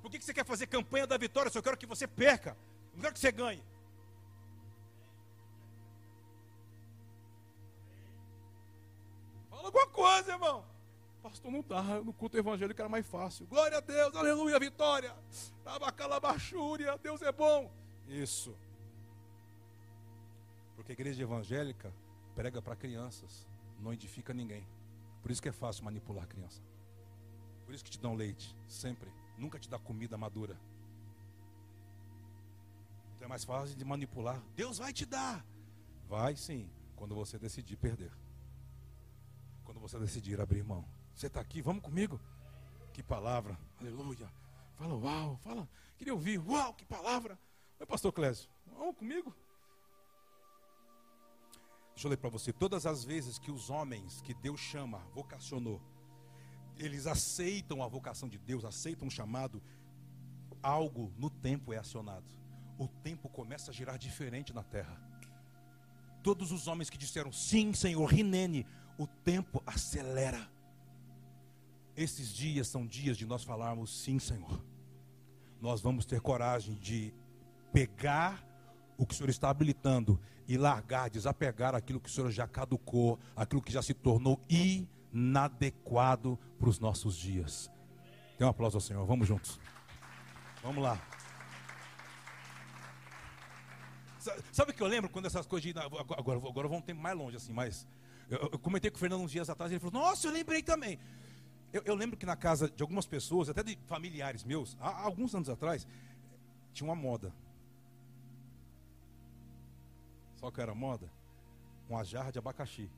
[0.00, 2.56] Por que, que você quer fazer campanha da vitória se eu quero que você perca?
[2.94, 3.64] Não quero que você ganhe.
[9.50, 10.64] Fala alguma coisa, irmão.
[11.20, 11.82] Pastor, não dá.
[11.82, 13.44] No culto evangélico era mais fácil.
[13.48, 15.12] Glória a Deus, aleluia, vitória.
[15.64, 17.72] Abacalabachúria, Deus é bom.
[18.06, 18.56] Isso.
[20.76, 21.92] Porque a igreja evangélica
[22.34, 23.48] prega para crianças,
[23.80, 24.68] não edifica ninguém.
[25.22, 26.62] Por isso que é fácil manipular a criança.
[27.64, 29.10] Por isso que te dão leite, sempre.
[29.36, 30.56] Nunca te dá comida madura.
[33.16, 34.40] Então é mais fácil de manipular.
[34.54, 35.44] Deus vai te dar.
[36.06, 38.12] Vai sim, quando você decidir perder.
[39.64, 40.86] Quando você decidir abrir mão.
[41.14, 42.20] Você está aqui, vamos comigo?
[42.92, 44.30] Que palavra, aleluia.
[44.76, 45.68] Fala uau, fala.
[45.96, 47.38] Queria ouvir, uau, que palavra.
[47.80, 49.34] Oi, pastor Clésio, vamos comigo?
[51.96, 52.52] Deixa eu ler para você.
[52.52, 55.80] Todas as vezes que os homens que Deus chama, vocacionou,
[56.76, 59.62] eles aceitam a vocação de Deus, aceitam o chamado,
[60.62, 62.26] algo no tempo é acionado.
[62.78, 65.00] O tempo começa a girar diferente na terra.
[66.22, 68.66] Todos os homens que disseram sim, Senhor, Rinene,
[68.98, 70.50] o tempo acelera.
[71.96, 74.62] Esses dias são dias de nós falarmos sim, Senhor.
[75.62, 77.14] Nós vamos ter coragem de
[77.72, 78.46] pegar
[78.98, 83.18] o que o Senhor está habilitando e largar, desapegar aquilo que o Senhor já caducou,
[83.34, 87.70] aquilo que já se tornou inadequado para os nossos dias.
[88.38, 89.58] Dê um aplauso ao Senhor, vamos juntos.
[90.62, 91.00] Vamos lá.
[94.52, 95.78] Sabe o que eu lembro quando essas coisas de.
[95.78, 97.86] Agora, agora vamos ter mais longe assim, mas.
[98.28, 100.98] Eu, eu, comentei com o Fernando uns dias atrás, ele falou: Nossa, eu lembrei também.
[101.72, 105.34] Eu, eu, lembro que na casa de algumas pessoas, até de familiares meus, há alguns
[105.34, 105.86] anos atrás,
[106.72, 107.32] tinha uma moda.
[110.40, 111.10] Qual que era moda?
[111.88, 112.90] Uma jarra de abacaxi.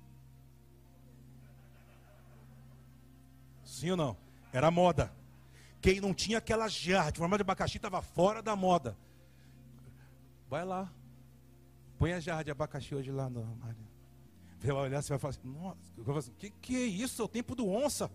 [3.65, 4.17] Sim ou não?
[4.53, 5.13] Era moda.
[5.81, 8.97] Quem não tinha aquela jarra de forma de abacaxi estava fora da moda.
[10.49, 10.91] Vai lá.
[11.99, 13.89] Põe a jarra de abacaxi hoje lá no armário.
[14.59, 17.23] Você vai olhar, você vai falar assim, nossa, assim, que, que é isso?
[17.23, 18.11] É o tempo do onça.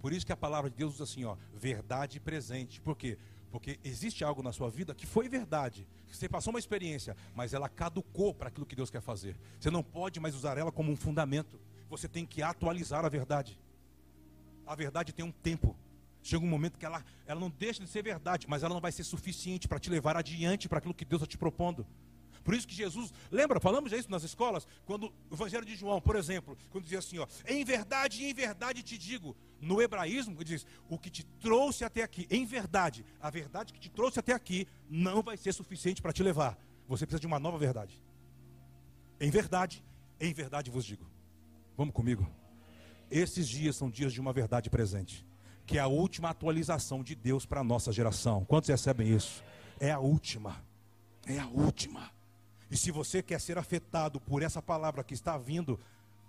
[0.00, 2.80] Por isso que a palavra de Deus usa assim, ó, verdade presente.
[2.80, 3.18] Por quê?
[3.50, 5.86] Porque existe algo na sua vida que foi verdade.
[6.10, 9.36] Você passou uma experiência, mas ela caducou para aquilo que Deus quer fazer.
[9.58, 11.60] Você não pode mais usar ela como um fundamento.
[11.88, 13.58] Você tem que atualizar a verdade.
[14.66, 15.76] A verdade tem um tempo.
[16.22, 18.92] Chega um momento que ela, ela não deixa de ser verdade, mas ela não vai
[18.92, 21.86] ser suficiente para te levar adiante para aquilo que Deus está te propondo.
[22.44, 26.00] Por isso que Jesus, lembra, falamos já isso nas escolas, quando o Evangelho de João,
[26.00, 30.44] por exemplo, quando dizia assim, ó, em verdade, em verdade te digo, no hebraísmo, ele
[30.44, 34.32] diz, o que te trouxe até aqui, em verdade, a verdade que te trouxe até
[34.32, 36.58] aqui não vai ser suficiente para te levar.
[36.88, 38.02] Você precisa de uma nova verdade.
[39.20, 39.84] Em verdade,
[40.18, 41.06] em verdade vos digo.
[41.76, 42.26] Vamos comigo?
[43.10, 45.26] Esses dias são dias de uma verdade presente,
[45.66, 48.44] que é a última atualização de Deus para a nossa geração.
[48.44, 49.42] Quantos recebem isso?
[49.78, 50.64] É a última.
[51.26, 52.10] É a última.
[52.70, 55.78] E se você quer ser afetado por essa palavra que está vindo,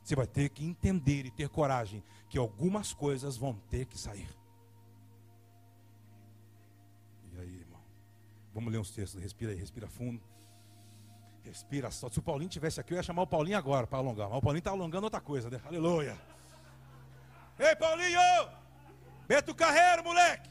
[0.04, 4.30] você vai ter que entender e ter coragem que algumas coisas vão ter que sair.
[7.34, 7.82] E aí, irmão?
[8.54, 9.22] Vamos ler uns textos.
[9.22, 10.22] Respira aí, respira fundo.
[11.44, 12.10] Respira só.
[12.10, 14.30] Se o Paulinho tivesse aqui, eu ia chamar o Paulinho agora para alongar.
[14.30, 15.62] Mas o Paulinho está alongando outra coisa, né?
[15.66, 16.18] Aleluia.
[17.60, 18.20] Ei, Paulinho!
[19.28, 20.50] Beto Carreiro, moleque!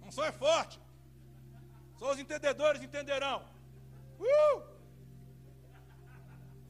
[0.00, 0.80] Não só é forte.
[1.98, 3.44] Só os entendedores entenderão.
[4.20, 4.62] Uh!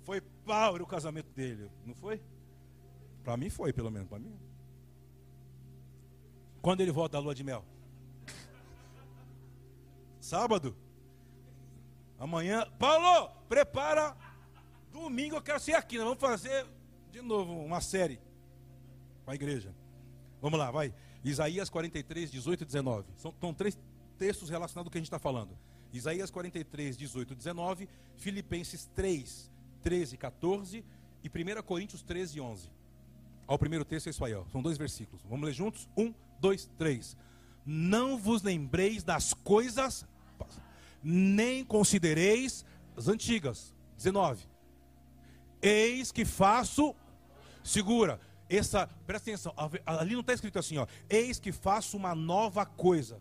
[0.05, 2.21] Foi pau o casamento dele, não foi?
[3.23, 4.37] Para mim foi, pelo menos para mim.
[6.61, 7.65] Quando ele volta da lua de mel?
[10.21, 10.77] Sábado.
[12.19, 14.17] Amanhã, Paulo, prepara.
[14.93, 15.97] Domingo eu quero ser aqui.
[15.97, 16.67] Nós vamos fazer
[17.11, 18.21] de novo uma série
[19.25, 19.75] para a igreja.
[20.41, 20.95] Vamos lá, vai.
[21.25, 23.09] Isaías 43, 18 e 19.
[23.17, 23.79] São, são três
[24.19, 25.59] textos relacionados ao que a gente está falando.
[25.93, 29.51] Isaías 43, 18 e 19, Filipenses 3,
[29.83, 30.85] 13 e 14
[31.23, 32.71] e 1 Coríntios 13 e 11.
[33.47, 34.45] Ao primeiro texto é isso aí, ó.
[34.51, 35.23] são dois versículos.
[35.29, 35.89] Vamos ler juntos?
[35.97, 37.17] Um, dois, três.
[37.65, 40.07] Não vos lembreis das coisas,
[41.03, 42.65] nem considereis
[42.97, 43.75] as antigas.
[43.97, 44.49] 19.
[45.61, 46.95] Eis que faço,
[47.63, 49.55] segura, essa, presta atenção,
[49.87, 50.87] ali não está escrito assim, ó.
[51.09, 53.21] Eis que faço uma nova coisa.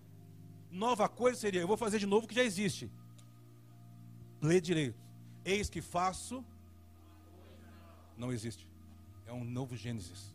[0.71, 2.89] Nova coisa seria, eu vou fazer de novo o que já existe.
[4.41, 4.99] Lê direito.
[5.43, 6.43] Eis que faço.
[8.17, 8.67] Não existe.
[9.25, 10.33] É um novo Gênesis.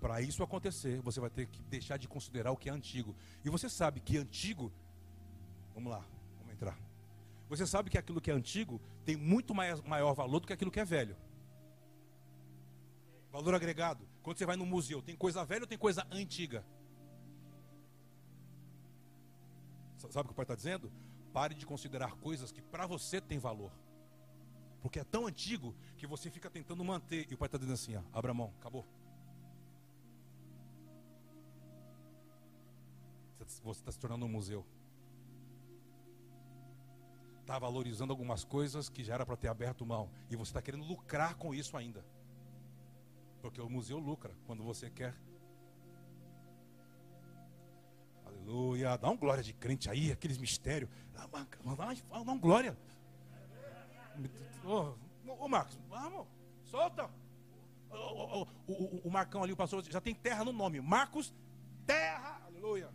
[0.00, 3.14] Para isso acontecer, você vai ter que deixar de considerar o que é antigo.
[3.44, 4.72] E você sabe que antigo.
[5.74, 6.04] Vamos lá,
[6.38, 6.78] vamos entrar.
[7.48, 10.70] Você sabe que aquilo que é antigo tem muito mais, maior valor do que aquilo
[10.70, 11.16] que é velho.
[13.30, 14.08] Valor agregado.
[14.22, 16.64] Quando você vai no museu, tem coisa velha ou tem coisa antiga?
[19.96, 20.90] Sabe o que o pai está dizendo?
[21.32, 23.72] Pare de considerar coisas que para você tem valor.
[24.80, 27.26] Porque é tão antigo que você fica tentando manter.
[27.30, 28.86] E o pai está dizendo assim: ó, abra a mão, acabou.
[33.62, 34.64] Você está se tornando um museu.
[37.40, 40.08] Está valorizando algumas coisas que já era para ter aberto mão.
[40.30, 42.04] E você está querendo lucrar com isso ainda.
[43.42, 45.16] Porque o museu lucra quando você quer.
[48.50, 48.98] Aleluia.
[48.98, 50.90] Dá um glória de crente aí, aqueles mistérios.
[51.14, 52.76] Dá, dá, dá um glória.
[54.64, 54.92] Ô,
[55.38, 56.26] oh, Marcos, vamos,
[56.64, 57.08] solta.
[57.90, 60.80] O, o, o, o, Marcão ali, o pastor, já tem terra no nome.
[60.80, 61.32] Marcos,
[61.86, 62.40] terra.
[62.44, 62.90] Aleluia.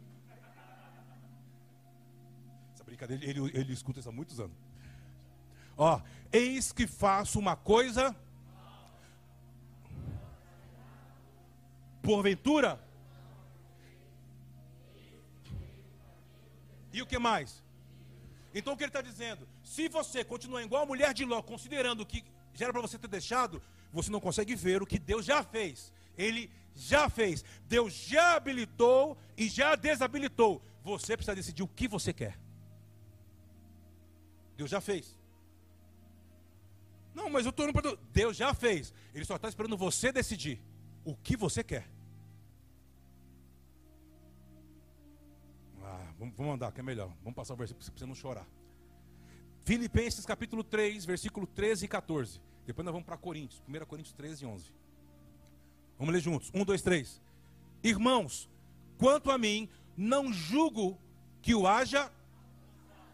[2.73, 4.57] Essa brincadeira, ele, ele escuta isso há muitos anos.
[5.77, 6.01] Ó,
[6.33, 8.13] eis que faço uma coisa.
[12.01, 12.77] Porventura.
[16.95, 17.61] E o que mais?
[18.53, 19.45] Então o que ele está dizendo?
[19.61, 22.23] Se você continuar igual a mulher de Ló, considerando que
[22.53, 25.91] já era para você ter deixado, você não consegue ver o que Deus já fez.
[26.17, 27.43] Ele já fez.
[27.67, 30.63] Deus já habilitou e já desabilitou.
[30.85, 32.39] Você precisa decidir o que você quer.
[34.55, 35.19] Deus já fez.
[37.13, 38.93] Não, mas eu estou indo Deus já fez.
[39.13, 40.61] Ele só está esperando você decidir
[41.03, 41.89] o que você quer.
[46.17, 47.11] Vamos, andar, que é melhor.
[47.21, 48.47] Vamos passar o versículo para você não chorar.
[49.63, 52.41] Filipenses capítulo 3, versículo 13 e 14.
[52.65, 54.73] Depois nós vamos para Coríntios, 1 Coríntios 13 e 11.
[55.97, 56.51] Vamos ler juntos.
[56.53, 57.21] 1, 2, 3.
[57.83, 58.49] Irmãos,
[58.97, 60.99] quanto a mim, não julgo
[61.41, 62.11] que o haja.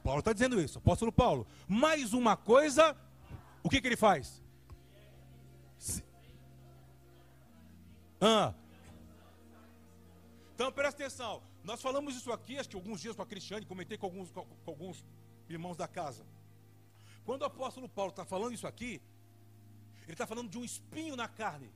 [0.03, 1.45] Paulo está dizendo isso, apóstolo Paulo.
[1.67, 2.95] Mais uma coisa,
[3.63, 4.41] o que, que ele faz?
[5.77, 6.03] Se...
[8.19, 8.53] Ah.
[10.55, 11.41] Então presta atenção.
[11.63, 14.43] Nós falamos isso aqui, acho que alguns dias com a Cristiane, comentei com alguns, com,
[14.45, 15.05] com alguns
[15.47, 16.25] irmãos da casa.
[17.23, 19.01] Quando o apóstolo Paulo está falando isso aqui,
[20.03, 21.69] ele está falando de um espinho na carne.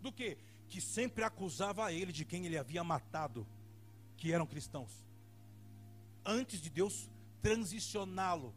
[0.00, 0.38] Do que?
[0.68, 3.46] Que sempre acusava ele de quem ele havia matado,
[4.16, 4.90] que eram cristãos.
[6.24, 7.10] Antes de Deus
[7.42, 8.54] transicioná-lo.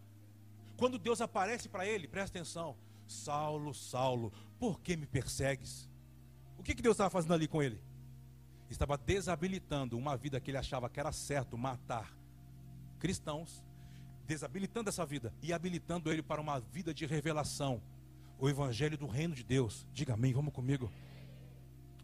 [0.78, 2.76] Quando Deus aparece para ele, presta atenção:
[3.08, 5.90] Saulo, Saulo, por que me persegues?
[6.58, 7.80] O que, que Deus estava fazendo ali com ele?
[8.70, 12.14] Estava desabilitando uma vida que ele achava que era certo matar
[13.00, 13.62] cristãos,
[14.26, 17.82] desabilitando essa vida e habilitando ele para uma vida de revelação,
[18.40, 19.86] o evangelho do reino de Deus.
[19.94, 20.90] Diga amém, vamos comigo.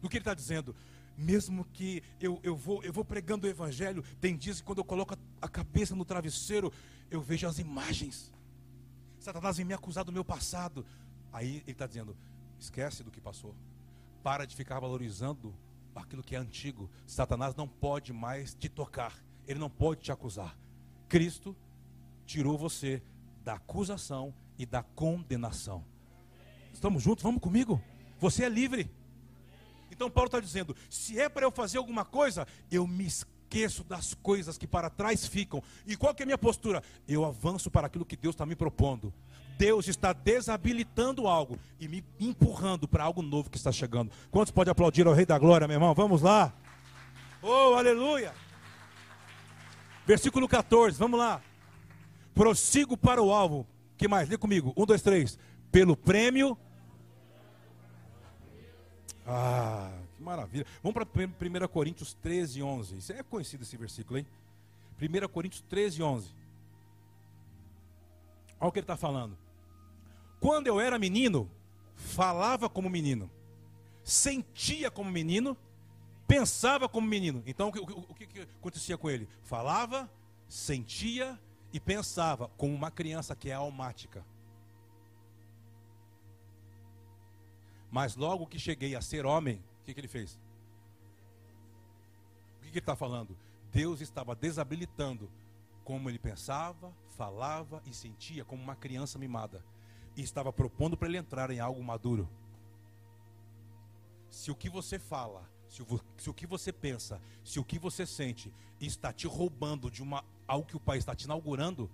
[0.02, 0.76] O que ele está dizendo?
[1.16, 4.84] Mesmo que eu, eu, vou, eu vou pregando o evangelho, tem dias que quando eu
[4.84, 6.72] coloco a cabeça no travesseiro,
[7.10, 8.30] eu vejo as imagens.
[9.18, 10.84] Satanás vem me acusar do meu passado.
[11.32, 12.16] Aí ele está dizendo:
[12.58, 13.54] esquece do que passou.
[14.22, 15.54] Para de ficar valorizando
[15.94, 16.90] aquilo que é antigo.
[17.06, 19.14] Satanás não pode mais te tocar,
[19.46, 20.56] ele não pode te acusar.
[21.08, 21.56] Cristo
[22.24, 23.02] tirou você
[23.42, 25.84] da acusação e da condenação.
[26.72, 27.22] Estamos juntos?
[27.22, 27.82] Vamos comigo?
[28.18, 28.90] Você é livre.
[29.90, 34.14] Então Paulo está dizendo: se é para eu fazer alguma coisa, eu me esqueço das
[34.14, 35.62] coisas que para trás ficam.
[35.86, 36.82] E qual que é a minha postura?
[37.08, 39.12] Eu avanço para aquilo que Deus está me propondo.
[39.60, 44.10] Deus está desabilitando algo e me empurrando para algo novo que está chegando.
[44.30, 45.92] Quantos pode aplaudir ao Rei da Glória, meu irmão?
[45.92, 46.50] Vamos lá.
[47.42, 48.32] Oh, aleluia.
[50.06, 51.42] Versículo 14, vamos lá.
[52.34, 53.66] Prossigo para o alvo.
[53.98, 54.30] que mais?
[54.30, 54.72] Lê comigo.
[54.74, 55.38] Um, dois, três.
[55.70, 56.56] Pelo prêmio.
[59.26, 60.64] Ah, que maravilha.
[60.82, 62.96] Vamos para 1 Coríntios 13, 11.
[62.96, 64.26] Isso é conhecido esse versículo, hein?
[64.98, 66.30] 1 Coríntios 13, 11.
[68.58, 69.36] Olha o que ele está falando.
[70.40, 71.50] Quando eu era menino,
[71.94, 73.30] falava como menino,
[74.02, 75.56] sentia como menino,
[76.26, 77.42] pensava como menino.
[77.46, 79.28] Então o que, o, que acontecia com ele?
[79.42, 80.10] Falava,
[80.48, 81.38] sentia
[81.72, 84.24] e pensava como uma criança que é almática.
[87.90, 90.38] Mas logo que cheguei a ser homem, o que, que ele fez?
[92.58, 93.36] O que, que ele está falando?
[93.72, 95.30] Deus estava desabilitando
[95.84, 99.64] como ele pensava, falava e sentia como uma criança mimada.
[100.20, 102.28] E estava propondo para ele entrar em algo maduro.
[104.28, 107.78] Se o que você fala, se o, se o que você pensa, se o que
[107.78, 111.90] você sente está te roubando de uma algo que o Pai está te inaugurando,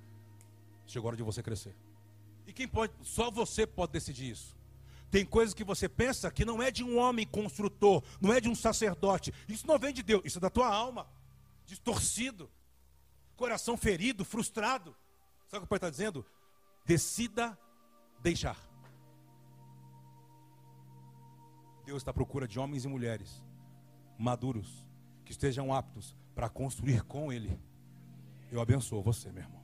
[0.87, 1.75] Chegou a hora de você crescer.
[2.47, 4.57] E quem pode, só você pode decidir isso.
[5.11, 8.49] Tem coisas que você pensa que não é de um homem construtor, não é de
[8.49, 9.33] um sacerdote.
[9.49, 11.09] Isso não vem de Deus, isso é da tua alma,
[11.65, 12.51] distorcido,
[13.37, 14.97] coração ferido, frustrado.
[15.49, 16.25] Sabe o que o pai está dizendo?
[16.85, 17.59] Decida
[18.23, 18.57] deixar.
[21.85, 23.43] Deus está à procura de homens e mulheres
[24.19, 24.85] maduros
[25.25, 27.59] que estejam aptos para construir com Ele.
[28.51, 29.63] Eu abençoo você, meu irmão.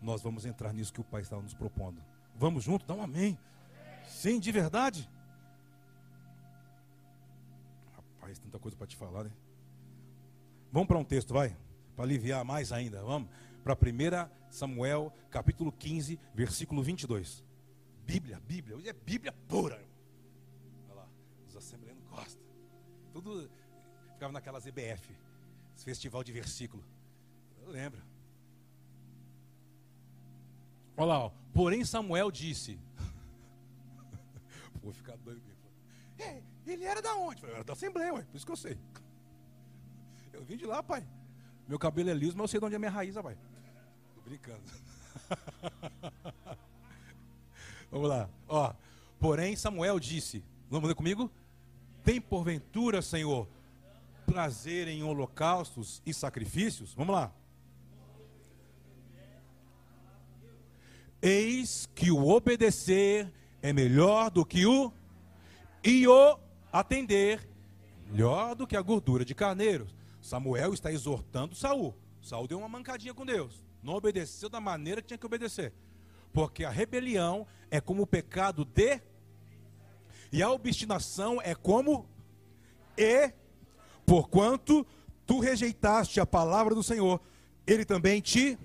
[0.00, 2.02] Nós vamos entrar nisso que o Pai está nos propondo.
[2.34, 2.84] Vamos junto?
[2.86, 3.38] Dá um amém.
[4.06, 5.08] Sim, de verdade.
[7.94, 9.32] Rapaz, tanta coisa para te falar, né?
[10.70, 11.56] Vamos para um texto, vai?
[11.94, 13.02] Para aliviar mais ainda.
[13.02, 13.30] Vamos
[13.64, 17.45] para 1 Samuel, capítulo 15, versículo 22.
[18.06, 18.76] Bíblia, Bíblia.
[18.76, 19.82] Hoje é Bíblia pura.
[20.86, 21.08] Olha lá,
[21.48, 22.46] os assembleanos gostam.
[23.12, 23.50] Tudo
[24.12, 25.14] ficava naquelas EBF,
[25.74, 26.84] festival de versículo.
[27.62, 28.02] Eu lembro.
[30.96, 31.32] Olha lá, ó.
[31.52, 32.78] porém Samuel disse:
[34.82, 35.42] Vou ficar doido
[36.66, 36.84] ele.
[36.84, 37.42] era da onde?
[37.42, 38.78] Eu era da Assembleia, ué, por isso que eu sei.
[40.32, 41.06] Eu vim de lá, pai.
[41.68, 43.36] Meu cabelo é liso, mas eu sei de onde é minha raiz, pai.
[44.14, 44.62] Tô brincando.
[47.90, 48.28] Vamos lá.
[48.48, 48.72] Ó,
[49.18, 51.30] porém Samuel disse: Vamos ler comigo?
[52.04, 53.48] Tem porventura, Senhor,
[54.26, 56.94] prazer em holocaustos e sacrifícios?
[56.94, 57.32] Vamos lá.
[61.20, 63.32] Eis que o obedecer
[63.62, 64.92] é melhor do que o
[65.82, 66.38] e o
[66.72, 67.48] atender
[68.08, 69.94] melhor do que a gordura de carneiros.
[70.20, 71.94] Samuel está exortando Saul.
[72.20, 73.64] Saul deu uma mancadinha com Deus.
[73.82, 75.72] Não obedeceu da maneira que tinha que obedecer.
[76.36, 79.00] Porque a rebelião é como o pecado de
[80.30, 82.06] e a obstinação é como
[82.94, 83.32] e
[84.04, 84.86] porquanto
[85.24, 87.22] tu rejeitaste a palavra do Senhor,
[87.66, 88.58] ele também te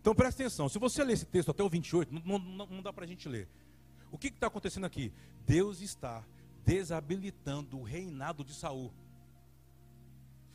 [0.00, 2.92] Então presta atenção, se você ler esse texto até o 28, não, não, não dá
[2.92, 3.48] para a gente ler.
[4.12, 5.12] O que está acontecendo aqui?
[5.44, 6.24] Deus está
[6.64, 8.94] desabilitando o reinado de Saul.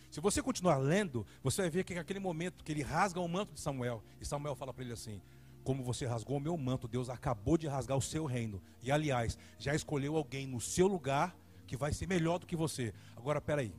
[0.09, 3.53] Se você continuar lendo, você vai ver que aquele momento que ele rasga o manto
[3.53, 5.21] de Samuel, e Samuel fala para ele assim:
[5.63, 8.61] Como você rasgou o meu manto, Deus acabou de rasgar o seu reino.
[8.81, 11.35] E aliás, já escolheu alguém no seu lugar
[11.67, 12.93] que vai ser melhor do que você.
[13.15, 13.73] Agora, peraí.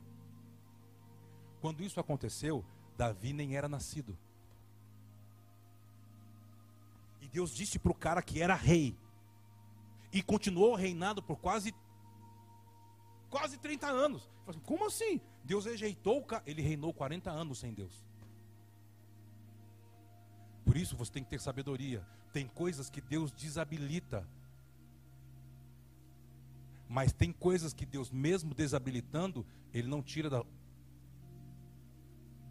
[1.59, 2.65] Quando isso aconteceu,
[2.97, 4.17] Davi nem era nascido.
[7.31, 8.95] Deus disse para o cara que era rei.
[10.11, 11.73] E continuou reinando por quase
[13.29, 14.29] quase 30 anos.
[14.45, 15.21] Assim, Como assim?
[15.43, 16.25] Deus rejeitou.
[16.45, 18.03] Ele reinou 40 anos sem Deus.
[20.63, 22.05] Por isso você tem que ter sabedoria.
[22.31, 24.27] Tem coisas que Deus desabilita.
[26.87, 30.43] Mas tem coisas que Deus, mesmo desabilitando, Ele não tira da,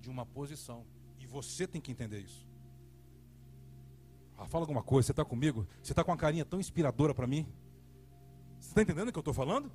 [0.01, 0.85] de uma posição.
[1.19, 2.47] E você tem que entender isso.
[4.37, 5.67] Ah, fala alguma coisa, você está comigo?
[5.83, 7.47] Você está com uma carinha tão inspiradora para mim?
[8.59, 9.71] Você está entendendo o que eu estou falando?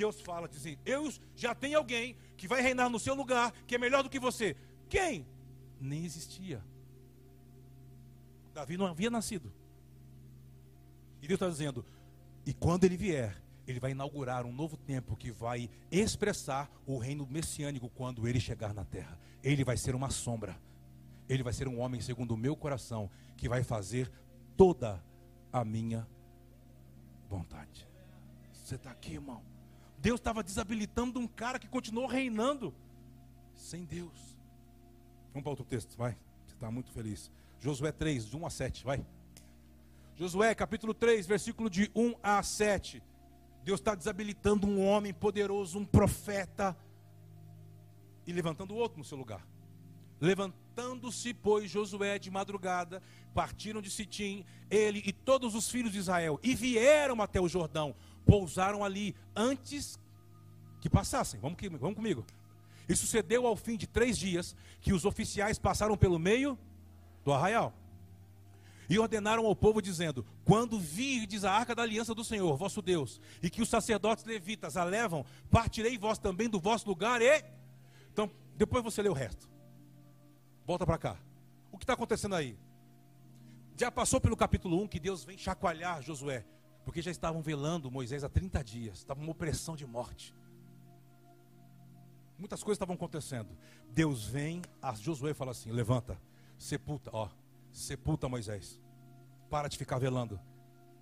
[0.00, 3.74] Deus fala, diz assim, eu já tenho alguém que vai reinar no seu lugar, que
[3.74, 4.56] é melhor do que você.
[4.88, 5.26] Quem?
[5.80, 6.64] Nem existia.
[8.54, 9.52] Davi não havia nascido.
[11.22, 11.84] E Deus está dizendo,
[12.46, 13.36] e quando ele vier,
[13.66, 18.74] ele vai inaugurar um novo tempo que vai expressar o reino messiânico quando ele chegar
[18.74, 19.18] na terra.
[19.42, 20.58] Ele vai ser uma sombra
[21.32, 24.10] ele vai ser um homem segundo o meu coração, que vai fazer
[24.56, 25.00] toda
[25.52, 26.06] a minha
[27.28, 27.88] vontade.
[28.52, 29.40] Você está aqui, irmão.
[30.00, 32.74] Deus estava desabilitando um cara que continuou reinando
[33.54, 34.38] sem Deus.
[35.32, 36.16] Vamos para outro texto, vai.
[36.46, 37.30] Você está muito feliz.
[37.60, 39.06] Josué 3, de 1 a 7, vai.
[40.16, 43.02] Josué capítulo 3, versículo de 1 a 7.
[43.62, 46.74] Deus está desabilitando um homem poderoso, um profeta,
[48.26, 49.46] e levantando outro no seu lugar.
[50.18, 53.02] Levantando-se, pois, Josué de madrugada,
[53.34, 57.94] partiram de Sitim, ele e todos os filhos de Israel, e vieram até o Jordão,
[58.24, 59.98] pousaram ali antes
[60.80, 61.38] que passassem.
[61.40, 62.24] Vamos, vamos comigo.
[62.88, 66.58] E sucedeu ao fim de três dias que os oficiais passaram pelo meio
[67.24, 67.72] do arraial.
[68.88, 73.20] E ordenaram ao povo, dizendo: Quando virdes a arca da aliança do Senhor, vosso Deus,
[73.40, 77.44] e que os sacerdotes levitas a levam, partirei vós também do vosso lugar e.
[78.12, 79.48] Então, depois você lê o resto.
[80.66, 81.16] Volta para cá.
[81.70, 82.58] O que está acontecendo aí?
[83.76, 86.44] Já passou pelo capítulo 1 que Deus vem chacoalhar Josué,
[86.84, 90.34] porque já estavam velando Moisés há 30 dias, estava uma opressão de morte.
[92.38, 93.48] Muitas coisas estavam acontecendo.
[93.90, 96.18] Deus vem a Josué e fala assim: levanta,
[96.56, 97.28] sepulta, ó,
[97.70, 98.80] sepulta Moisés.
[99.50, 100.40] Para de ficar velando.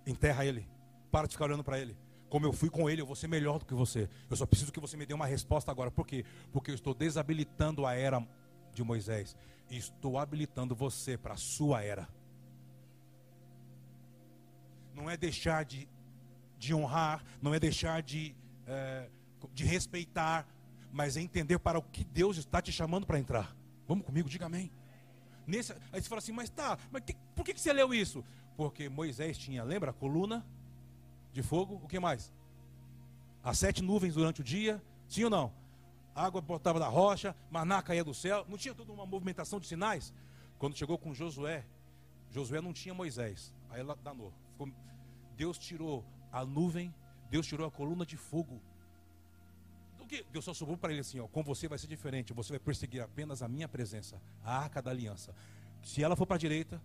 [0.05, 0.67] Enterra ele.
[1.09, 1.95] Para de ficar olhando para ele.
[2.29, 4.09] Como eu fui com ele, eu vou ser melhor do que você.
[4.29, 5.89] Eu só preciso que você me dê uma resposta agora.
[5.89, 6.25] Por quê?
[6.51, 8.25] Porque eu estou desabilitando a era
[8.73, 9.35] de Moisés:
[9.69, 12.07] Estou habilitando você para a sua era.
[14.99, 15.87] Não é deixar de,
[16.57, 18.35] de honrar, não é deixar de,
[18.67, 19.09] é,
[19.53, 20.45] de respeitar,
[20.91, 23.55] mas é entender para o que Deus está te chamando para entrar.
[23.87, 24.69] Vamos comigo, diga amém.
[25.47, 28.23] Nesse, aí você fala assim, mas tá, mas que, por que, que você leu isso?
[28.57, 30.45] Porque Moisés tinha, lembra, a coluna
[31.31, 32.33] de fogo, o que mais?
[33.41, 35.53] As sete nuvens durante o dia, sim ou não?
[36.19, 40.13] água botava da rocha, maná caía do céu, não tinha toda uma movimentação de sinais?
[40.57, 41.65] Quando chegou com Josué,
[42.29, 44.33] Josué não tinha Moisés, aí ela danou.
[45.35, 46.93] Deus tirou a nuvem,
[47.29, 48.61] Deus tirou a coluna de fogo.
[49.97, 50.25] Do que?
[50.31, 53.01] Deus só sobrou para ele assim: ó, com você vai ser diferente, você vai perseguir
[53.01, 55.33] apenas a minha presença, a arca da aliança.
[55.81, 56.81] Se ela for para a direita,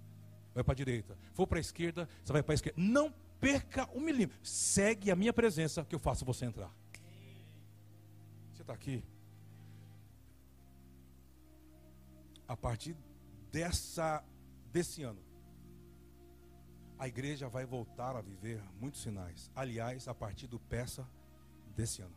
[0.55, 1.19] vai para a direita.
[1.33, 2.81] For para a esquerda, você vai para a esquerda.
[2.81, 4.39] Não perca um milímetro.
[4.43, 6.73] Segue a minha presença que eu faço você entrar.
[8.53, 9.05] Você está aqui?
[12.47, 12.97] A partir
[13.51, 14.23] dessa,
[14.73, 15.21] desse ano,
[16.99, 19.51] a igreja vai voltar a viver muitos sinais.
[19.55, 21.09] Aliás, a partir do peça
[21.75, 22.17] desse ano.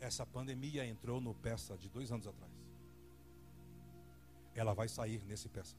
[0.00, 2.52] Essa pandemia entrou no peça de dois anos atrás.
[4.54, 5.76] Ela vai sair nesse peça.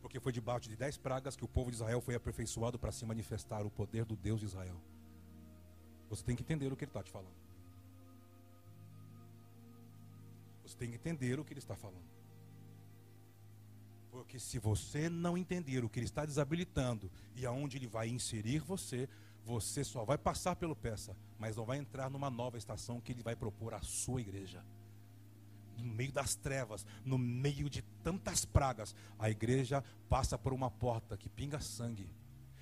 [0.00, 3.04] Porque foi debaixo de dez pragas que o povo de Israel foi aperfeiçoado para se
[3.06, 4.76] manifestar o poder do Deus de Israel.
[6.10, 7.34] Você tem que entender o que ele está te falando.
[10.64, 12.11] Você tem que entender o que ele está falando.
[14.12, 18.58] Porque se você não entender o que ele está desabilitando e aonde ele vai inserir
[18.58, 19.08] você,
[19.42, 23.22] você só vai passar pelo peça, mas não vai entrar numa nova estação que ele
[23.22, 24.62] vai propor à sua igreja.
[25.78, 31.16] No meio das trevas, no meio de tantas pragas, a igreja passa por uma porta
[31.16, 32.10] que pinga sangue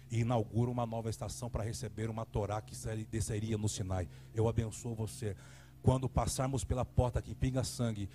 [0.09, 2.76] e inaugura uma nova estação para receber uma Torá que
[3.07, 4.09] desceria no Sinai.
[4.32, 5.36] Eu abençoo você.
[5.82, 8.09] Quando passarmos pela porta que pinga sangue,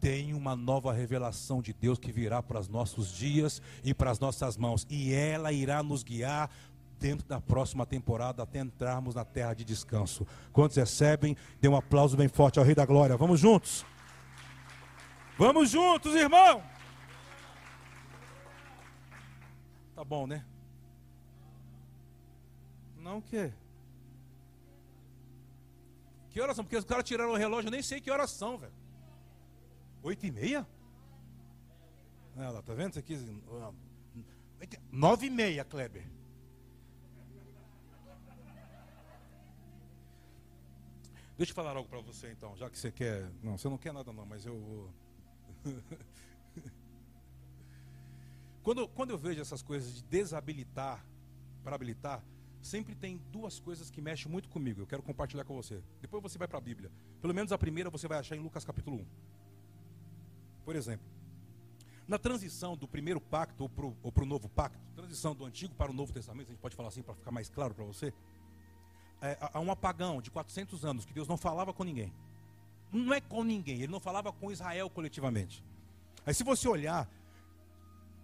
[0.00, 4.18] tem uma nova revelação de Deus que virá para os nossos dias e para as
[4.18, 6.50] nossas mãos, e ela irá nos guiar
[6.98, 10.26] dentro da próxima temporada até entrarmos na terra de descanso.
[10.52, 11.36] Quantos recebem?
[11.60, 13.16] Dê um aplauso bem forte ao Rei da Glória.
[13.16, 13.84] Vamos juntos?
[15.38, 16.62] Vamos juntos, irmão!
[19.94, 20.44] Tá bom, né?
[22.98, 23.52] Não o quê?
[26.30, 26.64] Que horas são?
[26.64, 28.79] Porque os caras tiraram o relógio, eu nem sei que horas são, velho.
[30.02, 30.66] Oito e meia?
[32.36, 33.18] Ela, tá vendo isso aqui?
[34.90, 36.06] Nove e meia, Kleber.
[41.36, 43.30] Deixa eu falar algo para você então, já que você quer.
[43.42, 44.90] Não, você não quer nada não, mas eu vou.
[48.62, 51.02] quando, quando eu vejo essas coisas de desabilitar
[51.64, 52.22] para habilitar,
[52.60, 54.82] sempre tem duas coisas que mexem muito comigo.
[54.82, 55.82] Eu quero compartilhar com você.
[56.00, 56.90] Depois você vai para a Bíblia.
[57.22, 59.06] Pelo menos a primeira você vai achar em Lucas capítulo 1.
[60.64, 61.06] Por exemplo,
[62.06, 63.70] na transição do primeiro pacto
[64.02, 66.74] ou para o novo pacto, transição do Antigo para o Novo Testamento, a gente pode
[66.74, 68.12] falar assim para ficar mais claro para você,
[69.22, 72.12] é, há um apagão de 400 anos que Deus não falava com ninguém.
[72.90, 75.64] Não é com ninguém, ele não falava com Israel coletivamente.
[76.26, 77.08] Aí se você olhar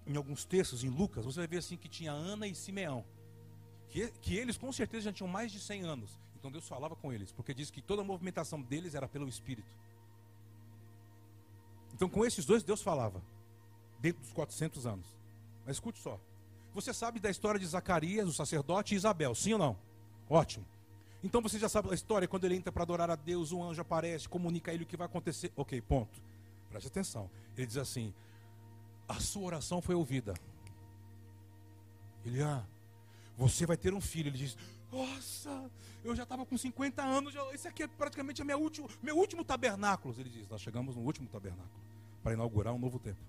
[0.07, 3.05] em alguns textos em Lucas, você vai ver assim que tinha Ana e Simeão.
[3.89, 6.18] Que, que eles com certeza já tinham mais de 100 anos.
[6.39, 9.68] Então Deus falava com eles, porque diz que toda a movimentação deles era pelo Espírito.
[11.97, 13.22] Então, com esses dois, Deus falava,
[13.99, 15.16] dentro dos 400 anos.
[15.64, 16.20] Mas escute só.
[16.74, 19.78] Você sabe da história de Zacarias, o sacerdote, e Isabel, sim ou não?
[20.28, 20.66] Ótimo.
[21.24, 23.80] Então você já sabe a história, quando ele entra para adorar a Deus, um anjo
[23.80, 25.51] aparece, comunica a ele o que vai acontecer.
[25.57, 26.20] Ok, ponto.
[26.68, 27.30] Preste atenção.
[27.57, 28.12] Ele diz assim:
[29.09, 30.34] A sua oração foi ouvida.
[32.26, 32.62] Ele, ah,
[33.38, 34.28] você vai ter um filho.
[34.28, 34.59] Ele diz:
[34.91, 35.70] Nossa,
[36.05, 39.45] eu já estava com 50 anos, já, esse aqui é praticamente minha último, meu último
[39.45, 40.14] tabernáculo.
[40.18, 41.82] Ele diz: Nós chegamos no último tabernáculo
[42.22, 43.20] para inaugurar um novo tempo.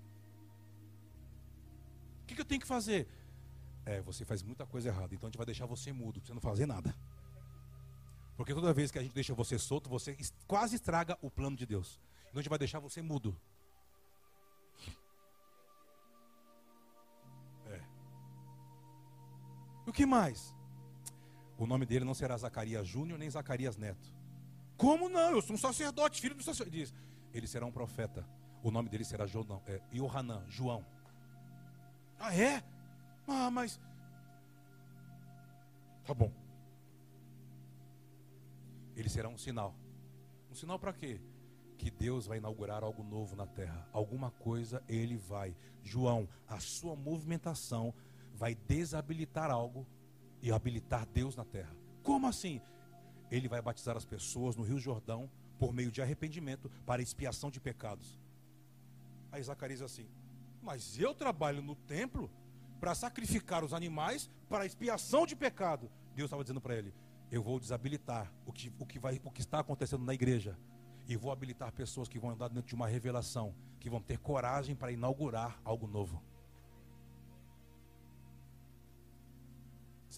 [2.22, 3.08] O que, que eu tenho que fazer?
[3.84, 6.40] É, você faz muita coisa errada, então a gente vai deixar você mudo, você não
[6.40, 6.94] fazer nada.
[8.36, 11.66] Porque toda vez que a gente deixa você solto, você quase estraga o plano de
[11.66, 11.98] Deus.
[12.28, 13.36] Então a gente vai deixar você mudo.
[17.66, 17.80] É.
[19.86, 20.54] O que mais?
[21.58, 24.14] O nome dele não será Zacarias Júnior nem Zacarias Neto.
[24.76, 25.32] Como não?
[25.32, 26.78] Eu sou um sacerdote, filho do sacerdote.
[26.78, 26.94] Diz,
[27.34, 28.24] ele será um profeta.
[28.62, 30.86] O nome dele será João, é, Yohanan, João.
[32.18, 32.62] Ah, é?
[33.26, 33.80] Ah, mas.
[36.04, 36.32] Tá bom.
[38.96, 39.74] Ele será um sinal.
[40.50, 41.20] Um sinal para quê?
[41.76, 43.88] Que Deus vai inaugurar algo novo na terra.
[43.92, 45.56] Alguma coisa ele vai.
[45.82, 47.94] João, a sua movimentação
[48.34, 49.86] vai desabilitar algo
[50.42, 51.74] e habilitar Deus na terra.
[52.02, 52.60] Como assim?
[53.30, 57.60] ele vai batizar as pessoas no Rio Jordão por meio de arrependimento para expiação de
[57.60, 58.18] pecados.
[59.30, 60.06] Aí Zacarias assim:
[60.62, 62.30] Mas eu trabalho no templo
[62.80, 65.90] para sacrificar os animais para expiação de pecado.
[66.14, 66.94] Deus estava dizendo para ele:
[67.30, 70.58] Eu vou desabilitar o que, o, que vai, o que está acontecendo na igreja.
[71.06, 74.76] E vou habilitar pessoas que vão andar dentro de uma revelação, que vão ter coragem
[74.76, 76.22] para inaugurar algo novo.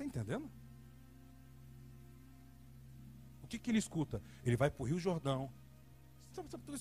[0.01, 0.51] Você entendendo?
[3.43, 4.23] O que, que ele escuta?
[4.47, 5.53] Ele vai para o Rio Jordão.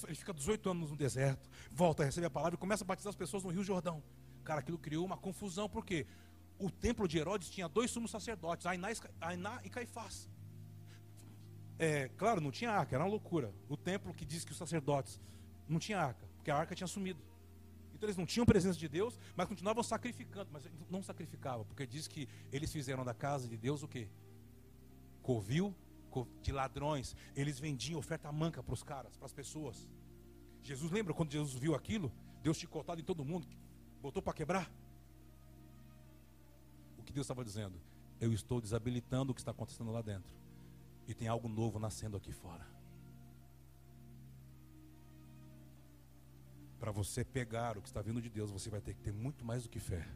[0.08, 3.18] Ele fica 18 anos no deserto, volta, recebe a palavra e começa a batizar as
[3.18, 4.02] pessoas no Rio Jordão.
[4.46, 6.08] Cara, aquilo criou uma confusão, porque
[6.58, 10.30] o templo de Herodes tinha dois sumos sacerdotes, Ainá e Caifás.
[11.78, 13.54] É, claro, não tinha arca, era uma loucura.
[13.68, 15.20] O templo que diz que os sacerdotes
[15.68, 17.22] não tinha arca, porque a arca tinha sumido.
[18.00, 22.08] Então eles não tinham presença de Deus, mas continuavam sacrificando, mas não sacrificavam, porque diz
[22.08, 24.08] que eles fizeram da casa de Deus o quê?
[25.22, 25.76] Covil
[26.42, 27.14] de ladrões.
[27.36, 29.86] Eles vendiam oferta manca para os caras, para as pessoas.
[30.64, 32.10] Jesus lembra quando Jesus viu aquilo?
[32.42, 33.46] Deus chicotado em todo mundo.
[34.02, 34.72] Botou para quebrar?
[36.98, 37.76] O que Deus estava dizendo?
[38.22, 40.34] Eu estou desabilitando o que está acontecendo lá dentro.
[41.06, 42.66] E tem algo novo nascendo aqui fora.
[46.80, 49.44] Para você pegar o que está vindo de Deus, você vai ter que ter muito
[49.44, 50.08] mais do que fé.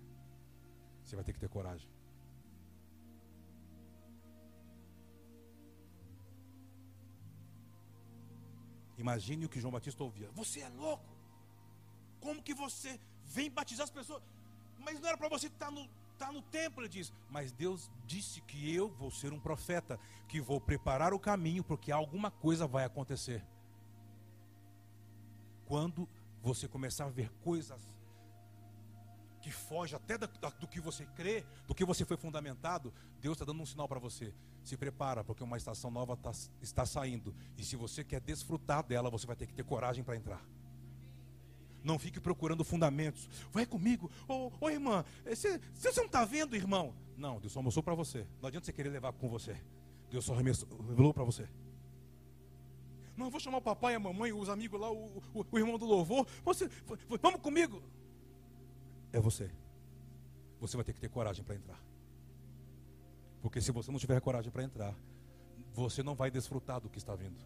[1.04, 1.90] Você vai ter que ter coragem.
[8.98, 11.12] Imagine o que João Batista ouvia: Você é louco?
[12.22, 14.22] Como que você vem batizar as pessoas.
[14.80, 17.12] Mas não era para você estar no, estar no templo, ele diz.
[17.30, 21.92] Mas Deus disse que eu vou ser um profeta, que vou preparar o caminho, porque
[21.92, 23.44] alguma coisa vai acontecer.
[25.66, 26.08] Quando
[26.44, 27.82] você começar a ver coisas
[29.42, 30.28] que fogem até do,
[30.60, 34.00] do que você crê, do que você foi fundamentado, Deus está dando um sinal para
[34.00, 34.34] você.
[34.64, 36.32] Se prepara, porque uma estação nova tá,
[36.62, 37.34] está saindo.
[37.58, 40.46] E se você quer desfrutar dela, você vai ter que ter coragem para entrar.
[41.84, 43.30] Não fique procurando fundamentos.
[43.52, 44.10] Vai comigo.
[44.28, 46.94] Ô, oh, irmã, você, você não está vendo, irmão?
[47.18, 48.26] Não, Deus só mostrou para você.
[48.42, 49.58] Não adianta você querer levar com você.
[50.10, 51.50] Deus só revelou para você.
[53.16, 55.86] Não, vou chamar o papai, a mamãe, os amigos lá, o, o, o irmão do
[55.86, 56.28] louvor.
[56.44, 56.70] Você,
[57.22, 57.82] vamos comigo.
[59.12, 59.52] É você.
[60.60, 61.80] Você vai ter que ter coragem para entrar.
[63.42, 64.96] Porque se você não tiver coragem para entrar,
[65.74, 67.38] você não vai desfrutar do que está vindo.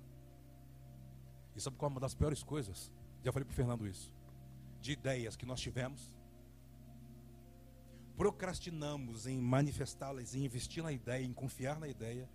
[1.55, 2.91] E sabe qual é uma das piores coisas?
[3.24, 4.13] Já falei para o Fernando isso
[4.80, 6.11] de ideias que nós tivemos,
[8.15, 12.30] procrastinamos em manifestá-las, em investir na ideia, em confiar na ideia.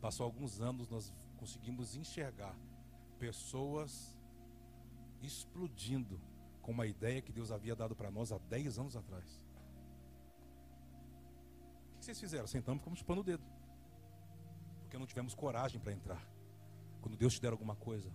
[0.00, 1.12] Passou alguns anos, nós
[1.44, 2.56] conseguimos enxergar
[3.18, 4.16] pessoas
[5.20, 6.18] explodindo
[6.62, 9.42] com uma ideia que Deus havia dado para nós há 10 anos atrás.
[11.92, 12.46] O que vocês fizeram?
[12.46, 13.44] Sentamos e ficamos chupando o dedo.
[14.80, 16.26] Porque não tivemos coragem para entrar.
[17.02, 18.10] Quando Deus te der alguma coisa,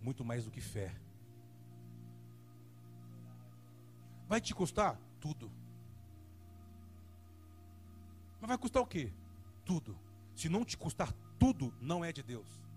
[0.00, 0.94] muito mais do que fé,
[4.28, 5.00] Vai te custar?
[5.18, 5.50] Tudo.
[8.38, 9.10] Mas vai custar o quê?
[9.64, 9.98] Tudo.
[10.34, 12.67] Se não te custar tudo, não é de Deus.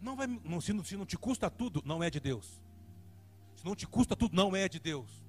[0.00, 2.60] Não vai, não, se, não, se não te custa tudo, não é de Deus.
[3.56, 5.22] Se não te custa tudo, não é de Deus.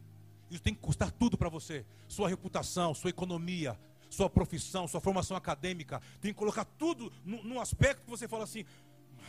[0.49, 1.85] Isso tem que custar tudo para você.
[2.07, 6.01] Sua reputação, sua economia, sua profissão, sua formação acadêmica.
[6.21, 8.65] Tem que colocar tudo num aspecto que você fala assim: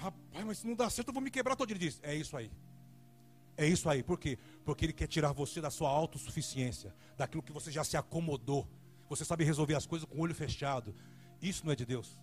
[0.01, 1.71] rapaz, mas se não dá certo, eu vou me quebrar todo.
[1.71, 2.51] Ele diz: é isso aí.
[3.57, 4.39] É isso aí, por quê?
[4.65, 8.69] Porque ele quer tirar você da sua autossuficiência, daquilo que você já se acomodou.
[9.09, 10.95] Você sabe resolver as coisas com o olho fechado.
[11.41, 12.19] Isso não é de Deus.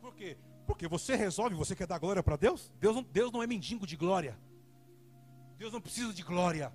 [0.00, 0.36] Por quê?
[0.68, 2.70] Porque você resolve, você quer dar glória para Deus?
[2.78, 4.38] Deus não, Deus não é mendigo de glória.
[5.56, 6.70] Deus não precisa de glória.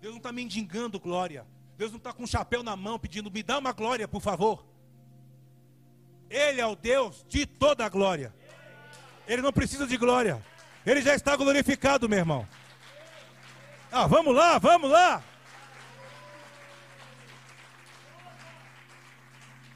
[0.00, 1.44] Deus não está mendigando glória.
[1.76, 4.64] Deus não está com um chapéu na mão pedindo, me dá uma glória, por favor.
[6.30, 8.32] Ele é o Deus de toda a glória.
[9.26, 10.40] Ele não precisa de glória.
[10.86, 12.48] Ele já está glorificado, meu irmão.
[13.90, 15.20] Ah, vamos lá, vamos lá.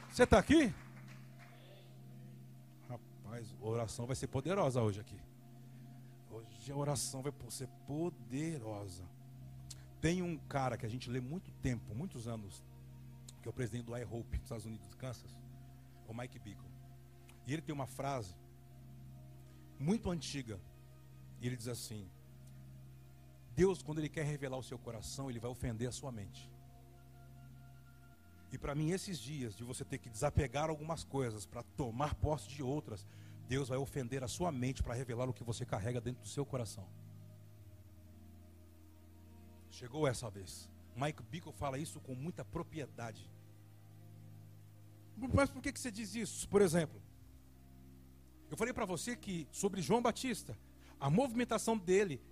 [0.08, 0.72] Você está aqui?
[3.60, 5.18] A oração vai ser poderosa hoje aqui.
[6.30, 9.04] Hoje a oração vai ser poderosa.
[10.00, 12.64] Tem um cara que a gente lê muito tempo, muitos anos,
[13.42, 15.36] que é o presidente do iHope, dos Estados Unidos, Kansas,
[16.08, 16.70] o Mike Bickle.
[17.46, 18.34] E ele tem uma frase
[19.78, 20.58] muito antiga,
[21.40, 22.08] e ele diz assim:
[23.54, 26.50] Deus, quando Ele quer revelar o seu coração, Ele vai ofender a sua mente.
[28.52, 32.48] E para mim, esses dias de você ter que desapegar algumas coisas para tomar posse
[32.48, 33.06] de outras,
[33.50, 36.46] Deus vai ofender a sua mente para revelar o que você carrega dentro do seu
[36.46, 36.86] coração.
[39.68, 40.70] Chegou essa vez.
[40.94, 43.28] Mike Bickle fala isso com muita propriedade.
[45.34, 46.48] Mas por que, que você diz isso?
[46.48, 47.02] Por exemplo,
[48.48, 50.56] eu falei para você que sobre João Batista,
[51.00, 52.22] a movimentação dele,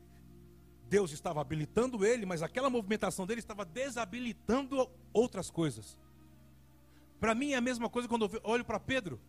[0.88, 5.98] Deus estava habilitando ele, mas aquela movimentação dele estava desabilitando outras coisas.
[7.18, 9.20] Para mim é a mesma coisa quando eu olho para Pedro.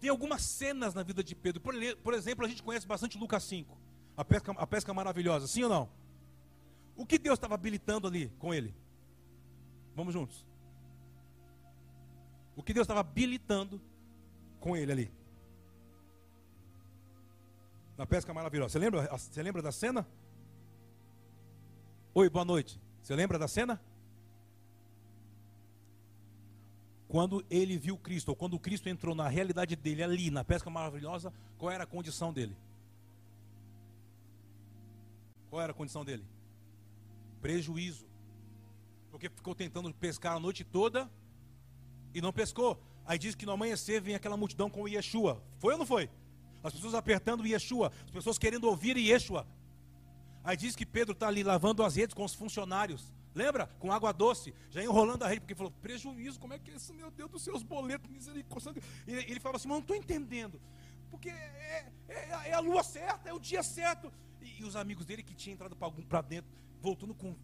[0.00, 1.60] Tem algumas cenas na vida de Pedro.
[1.60, 3.76] Por, por, exemplo, a gente conhece bastante Lucas 5.
[4.16, 5.88] A pesca, a pesca maravilhosa, sim ou não?
[6.96, 8.74] O que Deus estava habilitando ali com ele?
[9.94, 10.46] Vamos juntos.
[12.56, 13.80] O que Deus estava habilitando
[14.60, 15.12] com ele ali?
[17.96, 18.70] Na pesca maravilhosa.
[18.70, 20.06] Você lembra, você lembra da cena?
[22.14, 22.80] Oi, boa noite.
[23.02, 23.80] Você lembra da cena?
[27.08, 31.32] Quando ele viu Cristo, ou quando Cristo entrou na realidade dele ali, na pesca maravilhosa,
[31.56, 32.54] qual era a condição dele?
[35.48, 36.22] Qual era a condição dele?
[37.40, 38.06] Prejuízo.
[39.10, 41.10] Porque ficou tentando pescar a noite toda
[42.14, 42.78] e não pescou.
[43.06, 45.42] Aí diz que no amanhecer vem aquela multidão com Yeshua.
[45.58, 46.10] Foi ou não foi?
[46.62, 49.46] As pessoas apertando Yeshua, as pessoas querendo ouvir Yeshua.
[50.44, 53.12] Aí diz que Pedro está ali lavando as redes com os funcionários.
[53.34, 53.66] Lembra?
[53.78, 56.92] Com água doce, já enrolando a rede, porque falou: prejuízo, como é que é isso,
[56.94, 58.82] meu Deus dos seus boletos, misericórdia.
[59.06, 60.60] E ele falava assim: mas não estou entendendo,
[61.10, 64.12] porque é, é, é, a lua certa, é o dia certo.
[64.40, 66.50] E, e os amigos dele que tinham entrado para dentro,
[66.80, 67.36] voltando com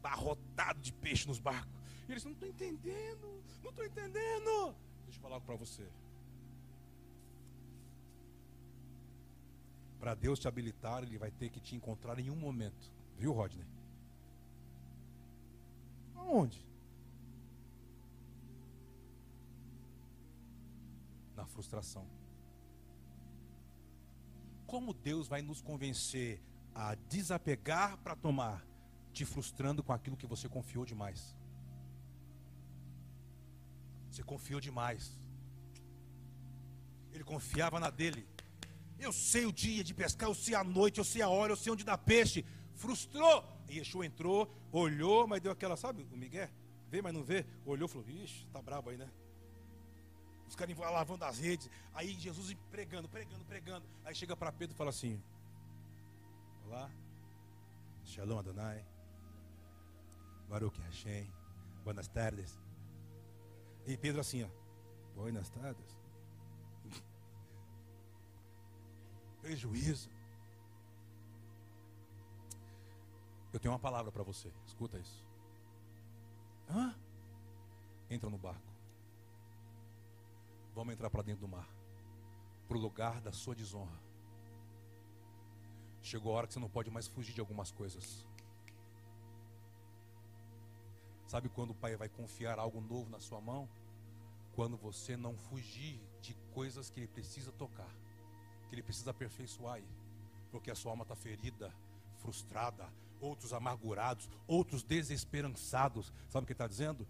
[0.00, 1.72] barrotado de peixe nos barcos.
[2.08, 4.74] E eles não estou entendendo, não estou entendendo.
[5.04, 5.88] Deixa eu falar algo para você.
[9.98, 12.92] Para Deus te habilitar, Ele vai ter que te encontrar em um momento.
[13.16, 13.64] Viu, Rodney?
[16.24, 16.64] Aonde?
[21.36, 22.06] Na frustração.
[24.66, 26.40] Como Deus vai nos convencer
[26.74, 28.66] a desapegar para tomar,
[29.12, 31.36] te frustrando com aquilo que você confiou demais?
[34.10, 35.18] Você confiou demais.
[37.12, 38.26] Ele confiava na dele.
[38.98, 41.56] Eu sei o dia de pescar, eu sei a noite, eu sei a hora, eu
[41.56, 42.44] sei onde dá peixe.
[42.74, 43.53] Frustrou.
[43.70, 46.48] Yeshua entrou, olhou, mas deu aquela, sabe, o Miguel?
[46.90, 47.44] Vê, mas não vê.
[47.64, 49.10] Olhou e falou: Ixi, tá brabo aí, né?
[50.46, 51.68] Os caras lavando as redes.
[51.92, 53.86] Aí Jesus pregando, pregando, pregando.
[54.04, 55.20] Aí chega para Pedro e fala assim:
[56.66, 56.90] Olá,
[58.04, 58.84] Shalom Adonai,
[60.48, 61.28] Baruch Hashem,
[61.82, 62.60] buenas tardes.
[63.86, 64.48] E Pedro assim, ó,
[65.14, 65.96] buenas tardes.
[69.42, 70.08] prejuízo.
[73.54, 75.24] Eu tenho uma palavra para você, escuta isso.
[76.68, 76.94] Hã?
[78.10, 78.60] Entra no barco.
[80.74, 81.66] Vamos entrar para dentro do mar
[82.68, 83.98] para o lugar da sua desonra.
[86.02, 88.26] Chegou a hora que você não pode mais fugir de algumas coisas.
[91.26, 93.68] Sabe quando o Pai vai confiar algo novo na sua mão?
[94.54, 97.90] Quando você não fugir de coisas que Ele precisa tocar
[98.74, 99.80] que ele precisa aperfeiçoar
[100.50, 101.72] porque a sua alma está ferida,
[102.16, 102.88] frustrada,
[103.24, 106.12] outros amargurados, outros desesperançados.
[106.28, 107.06] Sabe o que está dizendo?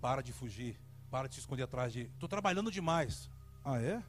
[0.00, 0.78] Para de fugir,
[1.10, 2.02] para de se esconder atrás de.
[2.02, 3.30] Estou trabalhando demais.
[3.64, 4.02] Ah, é?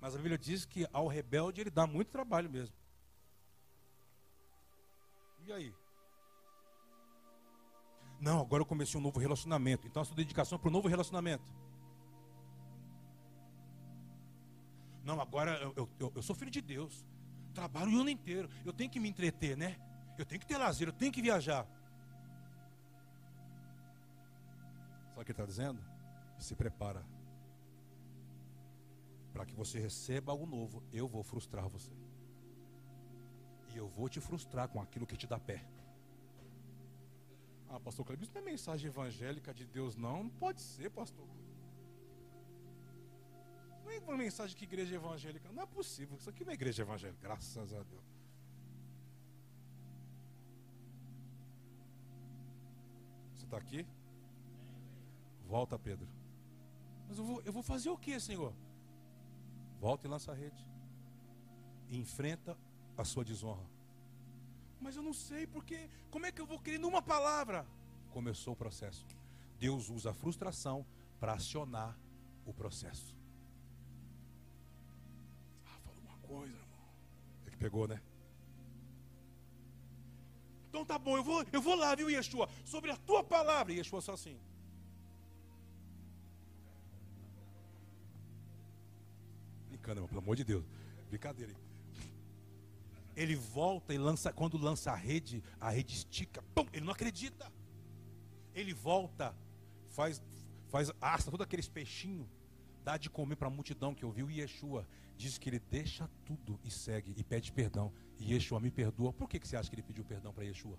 [0.00, 2.74] Mas a Bíblia diz que ao rebelde ele dá muito trabalho mesmo.
[5.46, 5.74] E aí?
[8.20, 9.86] Não, agora eu comecei um novo relacionamento.
[9.86, 11.52] Então a sua dedicação é para o novo relacionamento.
[15.04, 17.04] Não, agora eu, eu, eu sou filho de Deus.
[17.52, 18.48] Trabalho o ano inteiro.
[18.64, 19.76] Eu tenho que me entreter, né?
[20.18, 21.66] Eu tenho que ter lazer, eu tenho que viajar.
[25.10, 25.80] Sabe o que ele está dizendo?
[26.38, 27.04] Se prepara.
[29.32, 31.92] Para que você receba algo novo, eu vou frustrar você.
[33.72, 35.64] E eu vou te frustrar com aquilo que te dá pé.
[37.70, 40.24] Ah, pastor Cleber, isso não é mensagem evangélica de Deus, não.
[40.24, 41.26] Não pode ser, pastor
[43.92, 45.50] nem uma mensagem que igreja evangélica.
[45.52, 46.16] Não é possível.
[46.16, 47.20] Isso aqui não é igreja evangélica.
[47.20, 48.11] Graças a Deus.
[53.52, 53.86] Está aqui?
[55.46, 56.08] Volta, Pedro.
[57.06, 58.54] Mas eu vou, eu vou fazer o que, Senhor?
[59.78, 60.66] Volta e lança a rede.
[61.88, 62.56] E enfrenta
[62.96, 63.66] a sua desonra.
[64.80, 65.90] Mas eu não sei porque.
[66.10, 67.66] Como é que eu vou crer numa palavra?
[68.10, 69.06] Começou o processo.
[69.58, 70.86] Deus usa a frustração
[71.20, 71.98] para acionar
[72.46, 73.14] o processo.
[76.22, 76.78] coisa, irmão.
[77.46, 78.00] É que pegou, né?
[80.72, 82.48] Então tá bom, eu vou, eu vou lá, viu, Yeshua?
[82.64, 83.74] Sobre a tua palavra.
[83.74, 84.38] Yeshua só assim.
[89.68, 90.64] Brincando, pelo amor de Deus.
[91.10, 91.54] Brincadeira.
[93.14, 96.42] Ele volta e lança, quando lança a rede, a rede estica.
[96.54, 97.52] Pum, ele não acredita.
[98.54, 99.36] Ele volta,
[99.90, 100.22] faz,
[100.70, 102.26] faz assa todo aqueles peixinhos,
[102.82, 104.30] dá de comer para a multidão que ouviu.
[104.30, 104.88] Yeshua
[105.22, 107.92] diz que ele deixa tudo e segue e pede perdão.
[108.18, 109.12] E Yeshua me perdoa.
[109.12, 110.76] Por que, que você acha que ele pediu perdão para Yeshua?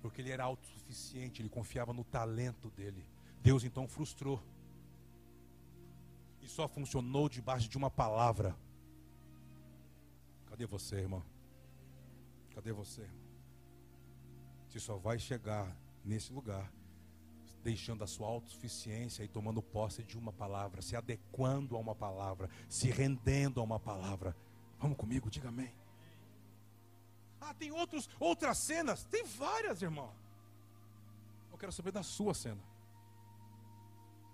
[0.00, 3.04] Porque ele era autossuficiente, ele confiava no talento dele.
[3.42, 4.40] Deus então frustrou.
[6.40, 8.56] E só funcionou debaixo de uma palavra.
[10.46, 11.24] Cadê você, irmão?
[12.54, 13.04] Cadê você?
[14.68, 16.72] Você só vai chegar nesse lugar
[17.62, 22.48] deixando a sua autossuficiência e tomando posse de uma palavra, se adequando a uma palavra,
[22.68, 24.36] se rendendo a uma palavra.
[24.78, 25.72] Vamos comigo, diga amém.
[27.40, 29.04] Ah, tem outros, outras cenas?
[29.04, 30.12] Tem várias, irmão.
[31.50, 32.60] Eu quero saber da sua cena.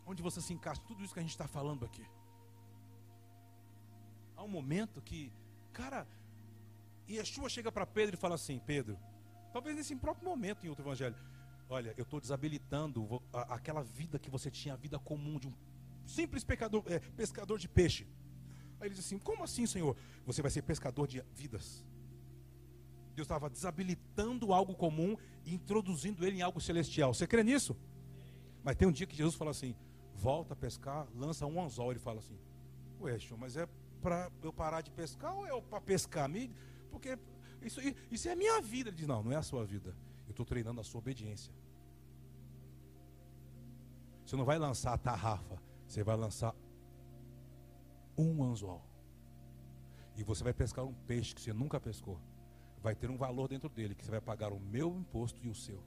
[0.07, 2.05] Onde você se encaixa, tudo isso que a gente está falando aqui.
[4.37, 5.33] Há um momento que,
[5.73, 6.07] cara,
[7.09, 8.99] Yeshua chega para Pedro e fala assim: Pedro,
[9.53, 11.17] talvez nesse próprio momento em outro evangelho,
[11.69, 15.53] olha, eu estou desabilitando aquela vida que você tinha, a vida comum de um
[16.07, 18.07] simples pecador, é, pescador de peixe.
[18.81, 19.97] Aí ele diz assim: Como assim, Senhor?
[20.27, 21.85] Você vai ser pescador de vidas.
[23.15, 27.15] Deus estava desabilitando algo comum e introduzindo ele em algo celestial.
[27.15, 27.77] Você crê nisso?
[28.63, 29.75] Mas tem um dia que Jesus fala assim:
[30.15, 31.91] volta a pescar, lança um anzol.
[31.93, 32.39] Ele fala assim:
[33.01, 33.69] Ué, senhor, mas é
[34.03, 36.29] para eu parar de pescar ou é para pescar?
[36.91, 37.19] Porque
[37.63, 38.91] isso, isso é minha vida.
[38.91, 39.95] Ele diz: Não, não é a sua vida.
[40.27, 41.53] Eu estou treinando a sua obediência.
[44.25, 46.55] Você não vai lançar a tarrafa, você vai lançar
[48.17, 48.83] um anzol.
[50.17, 52.21] E você vai pescar um peixe que você nunca pescou
[52.85, 55.55] vai ter um valor dentro dele, que você vai pagar o meu imposto e o
[55.55, 55.83] seu.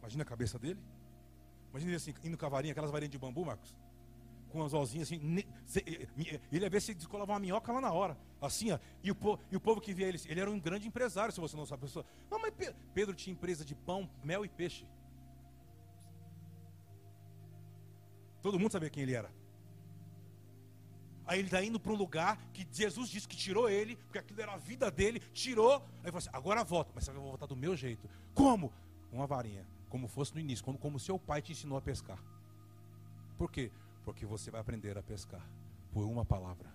[0.00, 0.78] Imagina a cabeça dele.
[1.70, 3.74] Imagina ele assim, indo com a varinha, aquelas varinhas de bambu, Marcos.
[4.50, 5.44] Com as olzinhas assim.
[6.52, 8.16] Ele ia ver se descolava uma minhoca lá na hora.
[8.40, 8.78] Assim, ó.
[9.02, 11.40] E o, povo, e o povo que via ele, ele era um grande empresário, se
[11.40, 11.82] você não sabe.
[11.82, 12.52] Pessoa, não, mas
[12.94, 14.86] Pedro tinha empresa de pão, mel e peixe.
[18.40, 19.30] Todo mundo sabia quem ele era.
[21.26, 24.40] Aí ele está indo para um lugar que Jesus disse que tirou ele, porque aquilo
[24.40, 25.82] era a vida dele, tirou.
[26.04, 28.08] Aí falou assim: agora volta, mas você vai voltar do meu jeito.
[28.32, 28.72] Como?
[29.10, 32.22] Uma varinha, como fosse no início, como, como seu pai te ensinou a pescar.
[33.36, 33.72] Por quê?
[34.06, 35.44] Porque você vai aprender a pescar
[35.90, 36.72] por uma palavra.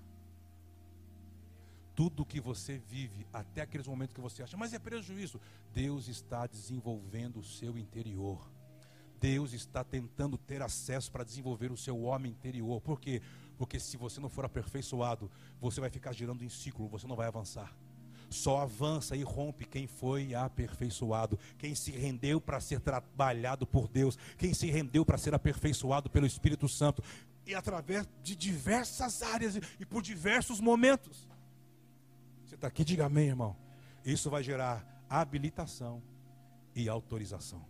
[1.95, 5.39] Tudo que você vive, até aqueles momentos que você acha, mas é prejuízo,
[5.73, 8.51] Deus está desenvolvendo o seu interior.
[9.17, 12.81] Deus está tentando ter acesso para desenvolver o seu homem interior.
[12.81, 13.21] Por quê?
[13.57, 17.27] Porque se você não for aperfeiçoado, você vai ficar girando em ciclo, você não vai
[17.27, 17.73] avançar.
[18.31, 24.17] Só avança e rompe quem foi aperfeiçoado, quem se rendeu para ser trabalhado por Deus,
[24.37, 27.03] quem se rendeu para ser aperfeiçoado pelo Espírito Santo,
[27.45, 31.27] e através de diversas áreas e por diversos momentos.
[32.45, 33.55] Você está aqui, diga amém, irmão.
[34.05, 36.01] Isso vai gerar habilitação
[36.73, 37.65] e autorização.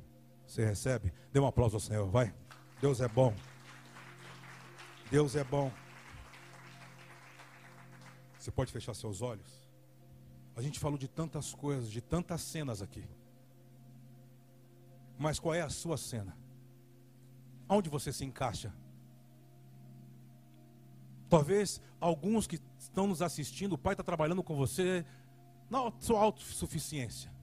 [0.46, 1.12] Você recebe?
[1.34, 2.32] Dê um aplauso ao Senhor, vai.
[2.80, 3.34] Deus é bom.
[5.10, 5.72] Deus é bom.
[8.38, 9.61] Você pode fechar seus olhos?
[10.62, 13.04] A gente falou de tantas coisas, de tantas cenas aqui.
[15.18, 16.38] Mas qual é a sua cena?
[17.68, 18.72] Onde você se encaixa?
[21.28, 25.04] Talvez alguns que estão nos assistindo, o pai está trabalhando com você
[25.68, 27.34] na sua autossuficiência.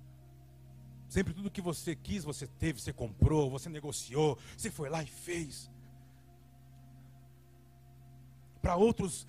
[1.08, 5.08] Sempre tudo que você quis, você teve, você comprou, você negociou, você foi lá e
[5.08, 5.68] fez
[8.62, 9.26] para outros,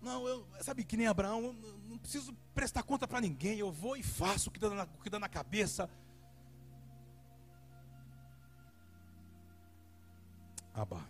[0.00, 3.96] não, eu, sabe que nem Abraão, eu não preciso prestar conta para ninguém, eu vou
[3.96, 5.88] e faço o que dá na, o que dá na cabeça.
[10.74, 11.06] Abba,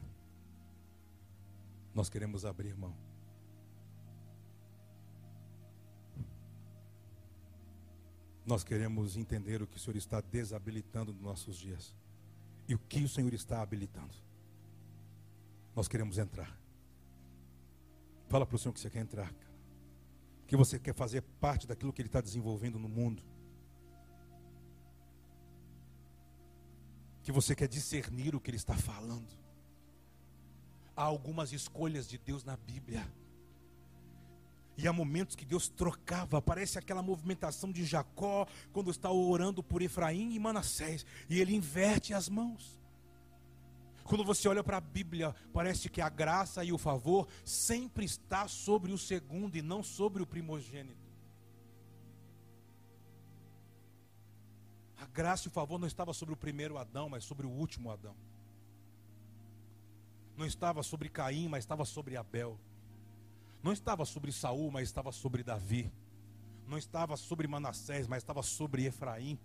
[1.94, 2.94] nós queremos abrir mão.
[8.44, 11.94] Nós queremos entender o que o Senhor está desabilitando nos nossos dias
[12.66, 14.14] e o que o Senhor está habilitando.
[15.76, 16.58] Nós queremos entrar.
[18.28, 19.32] Fala para o Senhor que você quer entrar.
[20.52, 23.22] Que você quer fazer parte daquilo que Ele está desenvolvendo no mundo.
[27.22, 29.32] Que você quer discernir o que Ele está falando.
[30.94, 33.10] Há algumas escolhas de Deus na Bíblia.
[34.76, 39.80] E há momentos que Deus trocava, parece aquela movimentação de Jacó quando está orando por
[39.80, 42.78] Efraim e Manassés, e ele inverte as mãos.
[44.04, 48.48] Quando você olha para a Bíblia, parece que a graça e o favor sempre está
[48.48, 51.10] sobre o segundo e não sobre o primogênito.
[54.96, 57.90] A graça e o favor não estava sobre o primeiro Adão, mas sobre o último
[57.90, 58.14] Adão.
[60.36, 62.58] Não estava sobre Caim, mas estava sobre Abel.
[63.62, 65.92] Não estava sobre Saul, mas estava sobre Davi.
[66.66, 69.38] Não estava sobre Manassés, mas estava sobre Efraim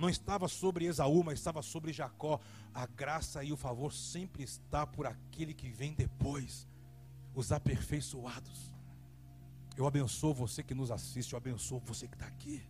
[0.00, 2.40] não estava sobre Esaú, mas estava sobre Jacó.
[2.72, 6.66] A graça e o favor sempre está por aquele que vem depois,
[7.34, 8.72] os aperfeiçoados.
[9.76, 12.66] Eu abençoo você que nos assiste, eu abençoo você que está aqui.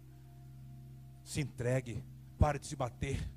[1.23, 2.05] Se entregue,
[2.37, 3.31] pare de se bater.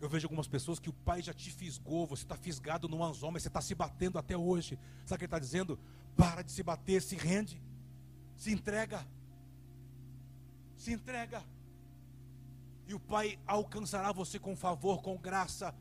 [0.00, 3.32] Eu vejo algumas pessoas que o pai já te fisgou, você está fisgado no anzol,
[3.32, 4.78] mas você está se batendo até hoje.
[5.04, 5.76] Sabe o que ele está dizendo?
[6.16, 7.60] Para de se bater, se rende,
[8.36, 9.04] se entrega.
[10.76, 11.42] Se entrega.
[12.92, 15.74] E o Pai alcançará você com favor, com graça,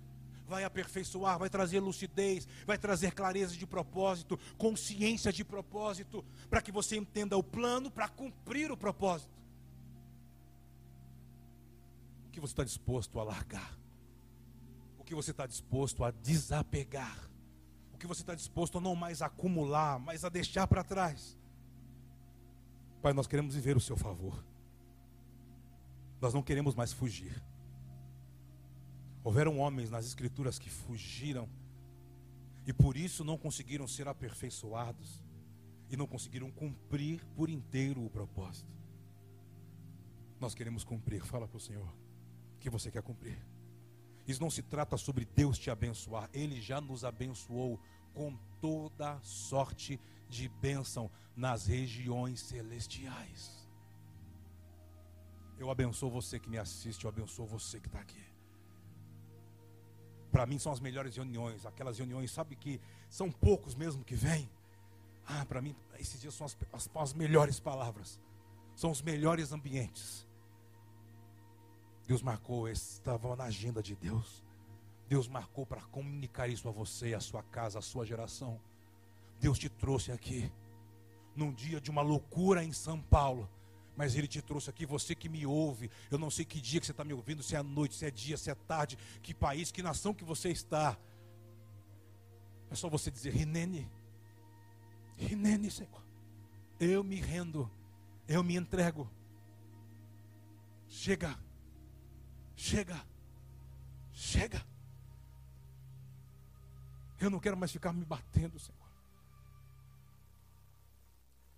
[0.47, 6.71] vai aperfeiçoar, vai trazer lucidez, vai trazer clareza de propósito, consciência de propósito, para que
[6.71, 9.29] você entenda o plano para cumprir o propósito.
[12.27, 13.77] O que você está disposto a largar?
[14.97, 17.29] O que você está disposto a desapegar?
[17.93, 21.37] O que você está disposto a não mais acumular, mas a deixar para trás?
[23.01, 24.41] Pai, nós queremos viver o seu favor.
[26.21, 27.41] Nós não queremos mais fugir.
[29.23, 31.49] Houveram homens nas Escrituras que fugiram
[32.65, 35.23] e por isso não conseguiram ser aperfeiçoados
[35.89, 38.71] e não conseguiram cumprir por inteiro o propósito.
[40.39, 41.23] Nós queremos cumprir.
[41.23, 41.91] Fala para o Senhor
[42.59, 43.37] que você quer cumprir.
[44.27, 47.79] Isso não se trata sobre Deus te abençoar, Ele já nos abençoou
[48.13, 49.99] com toda sorte
[50.29, 53.60] de bênção nas regiões celestiais.
[55.61, 58.25] Eu abençoo você que me assiste, eu abençoo você que está aqui.
[60.31, 64.49] Para mim são as melhores reuniões, aquelas reuniões, sabe que são poucos mesmo que vêm.
[65.23, 68.19] Ah, para mim, esses dias são as, as, as melhores palavras,
[68.75, 70.27] são os melhores ambientes.
[72.07, 74.43] Deus marcou, estava na agenda de Deus.
[75.07, 78.59] Deus marcou para comunicar isso a você, a sua casa, a sua geração.
[79.39, 80.51] Deus te trouxe aqui,
[81.35, 83.47] num dia de uma loucura em São Paulo
[83.95, 85.89] mas Ele te trouxe aqui, você que me ouve.
[86.09, 88.11] Eu não sei que dia que você está me ouvindo, se é noite, se é
[88.11, 90.97] dia, se é tarde, que país, que nação que você está.
[92.69, 93.89] É só você dizer, Rinene,
[95.17, 96.03] Rinene, Senhor,
[96.79, 97.69] eu me rendo,
[98.27, 99.09] eu me entrego.
[100.87, 101.37] Chega,
[102.55, 103.05] chega,
[104.11, 104.65] chega.
[107.19, 108.80] Eu não quero mais ficar me batendo, Senhor.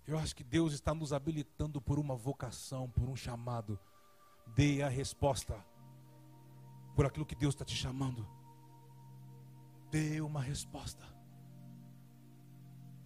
[0.06, 3.78] Eu acho que Deus está nos habilitando por uma vocação, por um chamado.
[4.54, 5.64] Dê a resposta
[6.94, 8.26] por aquilo que Deus está te chamando.
[9.90, 11.04] Dê uma resposta.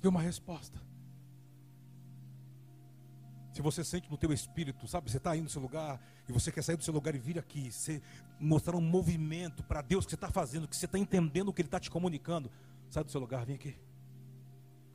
[0.00, 0.80] Dê uma resposta.
[3.52, 6.52] Se você sente no teu espírito, sabe, você está aí no seu lugar e você
[6.52, 8.00] quer sair do seu lugar e vir aqui, você
[8.38, 11.62] mostrar um movimento para Deus que você está fazendo, que você está entendendo o que
[11.62, 12.50] Ele está te comunicando,
[12.88, 13.76] sai do seu lugar, vem aqui.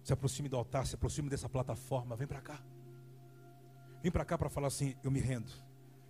[0.04, 2.62] Se aproxime do altar, se aproxime dessa plataforma, vem para cá.
[4.02, 5.52] Vem para cá para falar assim: eu me rendo.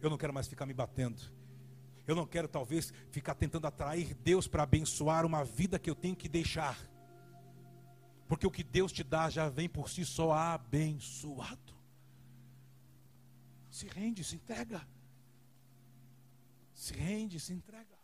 [0.02, 1.22] Eu não quero mais ficar me batendo.
[2.06, 6.16] Eu não quero talvez ficar tentando atrair Deus para abençoar uma vida que eu tenho
[6.16, 6.78] que deixar.
[8.28, 11.74] Porque o que Deus te dá já vem por si só abençoado.
[13.70, 14.86] Se rende, se entrega.
[16.74, 17.98] Se rende, se entrega.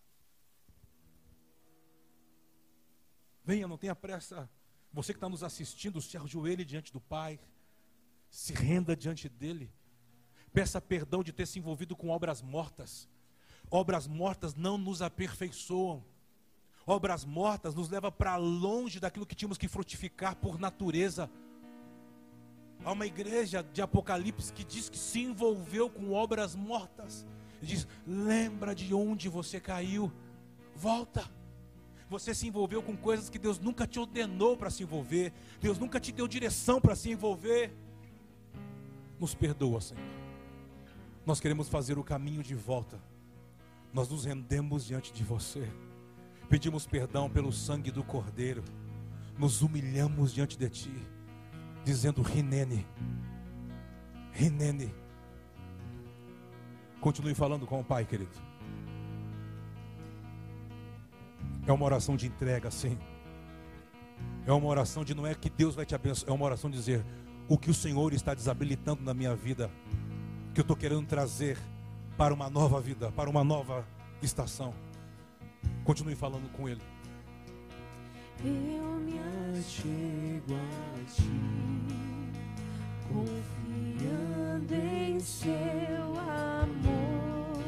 [3.44, 4.50] Venha, não tenha pressa.
[4.92, 7.40] Você que está nos assistindo, se ajoelhe diante do Pai,
[8.30, 9.72] se renda diante dele,
[10.52, 13.08] peça perdão de ter se envolvido com obras mortas.
[13.70, 16.04] Obras mortas não nos aperfeiçoam.
[16.86, 21.30] Obras mortas nos leva para longe daquilo que tínhamos que frutificar por natureza.
[22.84, 27.28] Há uma igreja de Apocalipse que diz que se envolveu com obras mortas.
[27.62, 30.12] E diz: lembra de onde você caiu,
[30.76, 31.30] volta.
[32.10, 35.32] Você se envolveu com coisas que Deus nunca te ordenou para se envolver.
[35.62, 37.72] Deus nunca te deu direção para se envolver.
[39.20, 40.04] Nos perdoa, Senhor.
[41.26, 43.00] Nós queremos fazer o caminho de volta.
[43.94, 45.70] Nós nos rendemos diante de você.
[46.50, 48.64] Pedimos perdão pelo sangue do Cordeiro.
[49.38, 50.94] Nos humilhamos diante de Ti,
[51.86, 52.86] dizendo: Rinene,
[54.32, 54.94] Rinene.
[57.00, 58.49] Continue falando com o Pai, querido.
[61.70, 62.98] É uma oração de entrega, sim.
[64.44, 66.76] É uma oração de não é que Deus vai te abençoar, é uma oração de
[66.76, 67.06] dizer
[67.48, 69.70] o que o Senhor está desabilitando na minha vida,
[70.52, 71.60] que eu estou querendo trazer
[72.18, 73.86] para uma nova vida, para uma nova
[74.20, 74.74] estação.
[75.84, 76.82] Continue falando com Ele.
[78.44, 79.20] Eu me
[79.60, 81.30] achego a ti,
[83.10, 87.64] confiando em seu amor,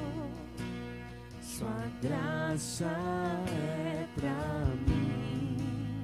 [1.40, 6.04] sua graça é pra mim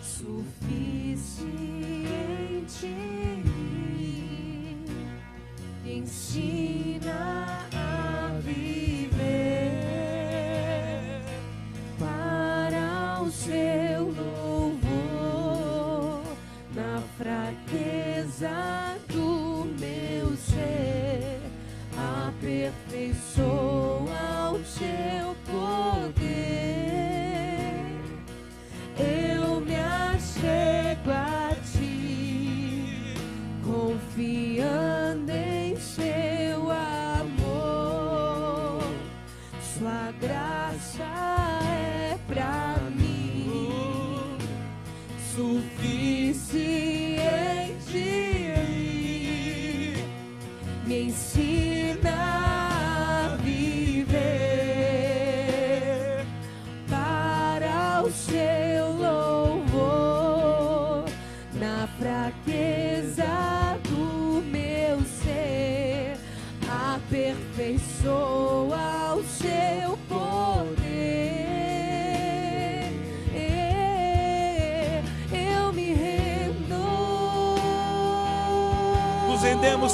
[0.00, 0.62] suficiente.
[5.84, 7.51] Ensina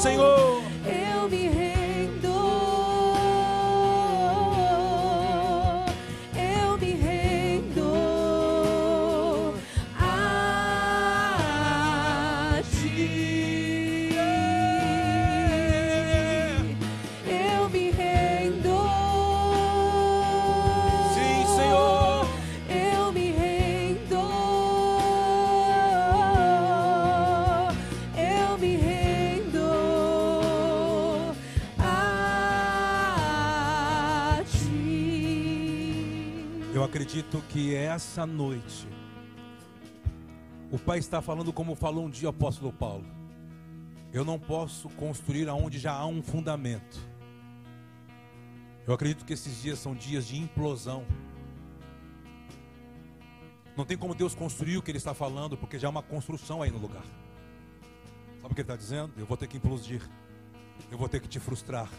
[0.08, 0.37] Senhor.
[37.18, 38.86] Acredito que essa noite
[40.70, 43.04] o Pai está falando como falou um dia o apóstolo Paulo.
[44.12, 46.96] Eu não posso construir aonde já há um fundamento.
[48.86, 51.04] Eu acredito que esses dias são dias de implosão.
[53.76, 56.62] Não tem como Deus construir o que Ele está falando, porque já há uma construção
[56.62, 57.04] aí no lugar.
[58.40, 59.12] Sabe o que Ele está dizendo?
[59.16, 60.02] Eu vou ter que implodir.
[60.88, 61.90] Eu vou ter que te frustrar.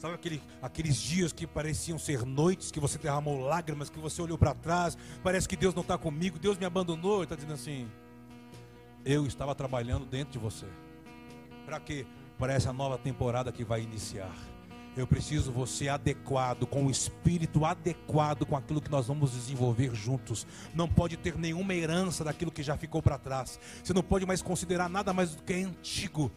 [0.00, 4.38] Sabe aquele, aqueles dias que pareciam ser noites, que você derramou lágrimas, que você olhou
[4.38, 7.22] para trás, parece que Deus não está comigo, Deus me abandonou.
[7.22, 7.86] Está dizendo assim:
[9.04, 10.64] Eu estava trabalhando dentro de você.
[11.66, 12.06] Para quê?
[12.38, 14.34] Para essa nova temporada que vai iniciar.
[14.96, 20.46] Eu preciso você adequado, com o espírito adequado com aquilo que nós vamos desenvolver juntos.
[20.74, 23.60] Não pode ter nenhuma herança daquilo que já ficou para trás.
[23.84, 26.32] Você não pode mais considerar nada mais do que é antigo.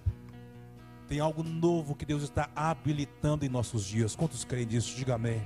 [1.13, 4.15] Tem algo novo que Deus está habilitando em nossos dias.
[4.15, 4.95] Quantos creem nisso?
[4.95, 5.43] Diga amém.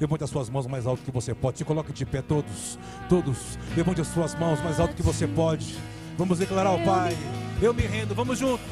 [0.00, 1.58] Levante as suas mãos mais alto que você pode.
[1.58, 2.76] Se coloque de pé, todos.
[3.08, 3.56] Todos.
[3.76, 5.78] Levante as suas mãos mais alto que você pode.
[6.18, 7.16] Vamos declarar ao Pai.
[7.62, 8.12] Eu me rendo.
[8.12, 8.66] Vamos juntos.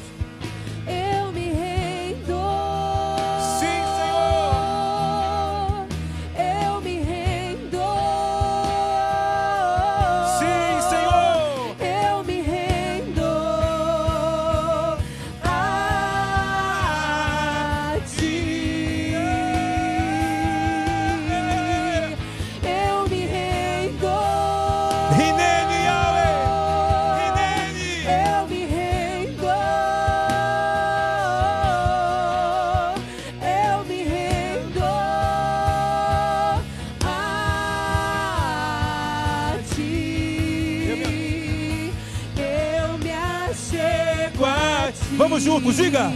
[45.53, 46.11] Juntos, diga.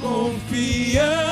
[0.00, 1.23] Confiando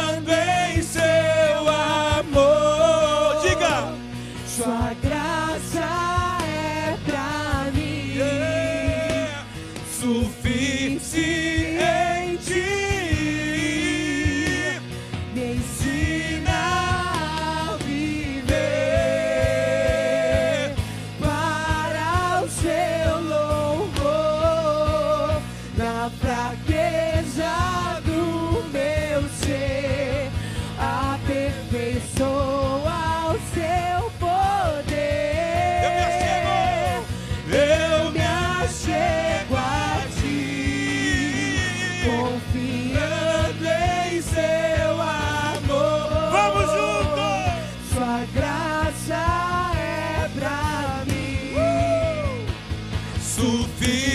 [53.43, 54.12] suficiente.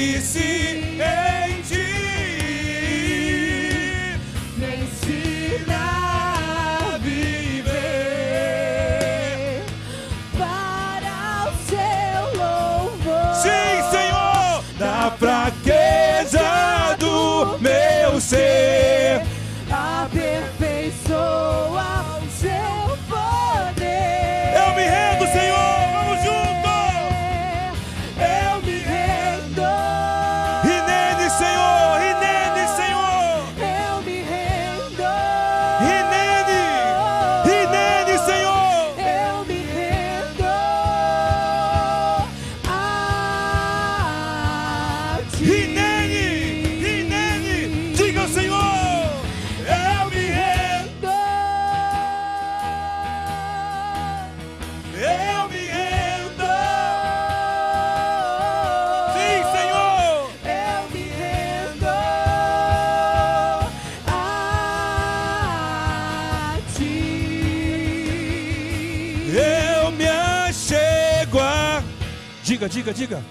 [72.87, 73.21] Diga, diga.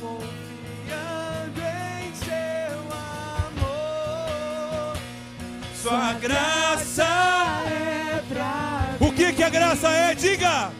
[0.00, 2.78] Confiando em seu
[3.58, 4.96] amor.
[5.74, 7.04] Sua graça.
[7.66, 10.14] é pra O que que a graça é?
[10.14, 10.70] Diga.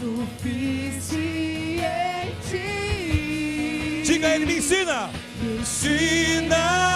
[0.00, 1.42] suficiente.
[4.04, 5.10] Diga, ele me ensina.
[5.42, 6.87] Me Ensina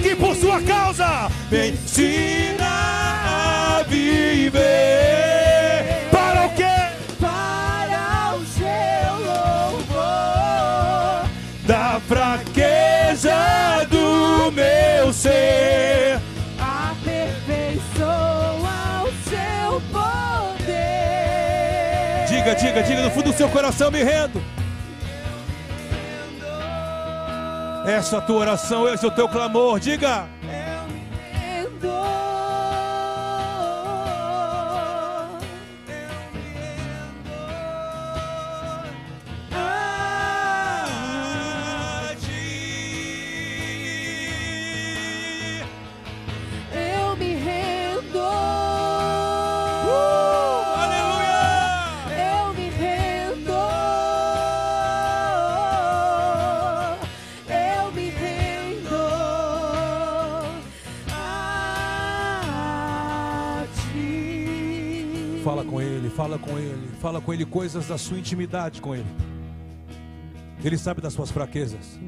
[0.00, 1.30] aqui por sua causa.
[1.50, 2.66] Me ensina
[3.78, 4.58] a viver.
[6.10, 6.64] Para o quê?
[7.20, 10.00] Para o seu louvor.
[11.66, 16.18] Da fraqueza do meu ser.
[16.58, 17.84] Aperfeiçoa
[19.04, 20.70] o seu poder.
[22.26, 24.42] Diga, diga, diga no fundo do seu coração, me rendo.
[27.90, 29.80] Essa é a tua oração, esse é o teu clamor.
[29.80, 30.39] Diga.
[66.20, 69.06] Fala com ele, fala com ele coisas da sua intimidade com ele.
[70.62, 71.98] Ele sabe das suas fraquezas.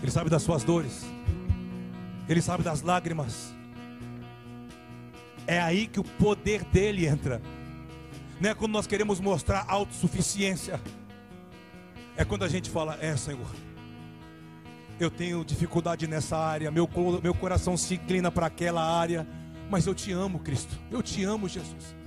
[0.00, 1.04] Ele sabe das suas dores.
[2.28, 3.52] Ele sabe das lágrimas.
[5.44, 7.42] É aí que o poder dele entra.
[8.40, 10.80] Não é quando nós queremos mostrar autossuficiência.
[12.16, 13.50] É quando a gente fala: É, Senhor,
[15.00, 16.88] eu tenho dificuldade nessa área, meu,
[17.20, 19.26] meu coração se inclina para aquela área,
[19.68, 21.97] mas eu te amo, Cristo, eu te amo, Jesus.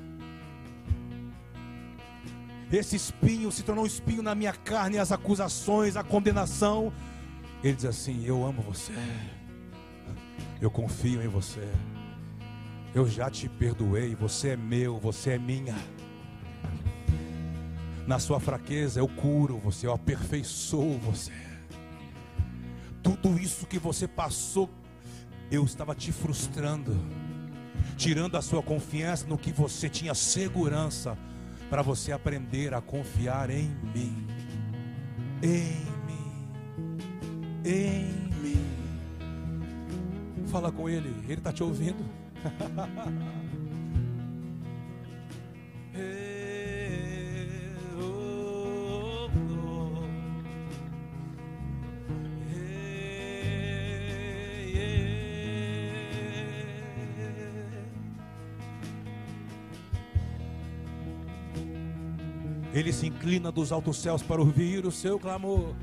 [2.72, 6.94] Esse espinho se tornou um espinho na minha carne, as acusações, a condenação.
[7.62, 8.94] Ele diz assim: Eu amo você,
[10.62, 11.68] eu confio em você,
[12.96, 15.76] eu já te perdoei, você é meu, você é minha.
[18.08, 21.34] Na sua fraqueza eu curo você, eu aperfeiçoo você.
[23.04, 24.70] Tudo isso que você passou,
[25.52, 26.96] eu estava te frustrando,
[27.98, 31.18] tirando a sua confiança no que você tinha segurança,
[31.72, 34.28] para você aprender a confiar em mim,
[35.42, 36.98] em mim,
[37.64, 38.04] em
[38.42, 38.68] mim.
[40.48, 42.04] Fala com ele, ele está te ouvindo.
[62.74, 65.76] Ele se inclina dos altos céus para ouvir o seu clamor.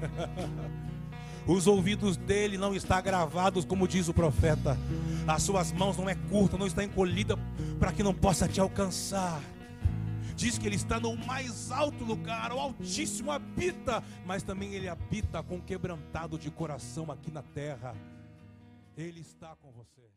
[1.46, 4.76] Os ouvidos dele não estão gravados, como diz o profeta.
[5.26, 7.36] As suas mãos não é curta, não está encolhida
[7.78, 9.40] para que não possa te alcançar.
[10.36, 15.42] Diz que ele está no mais alto lugar, o Altíssimo habita, mas também ele habita
[15.42, 17.94] com quebrantado de coração aqui na terra.
[18.96, 20.09] Ele está com você.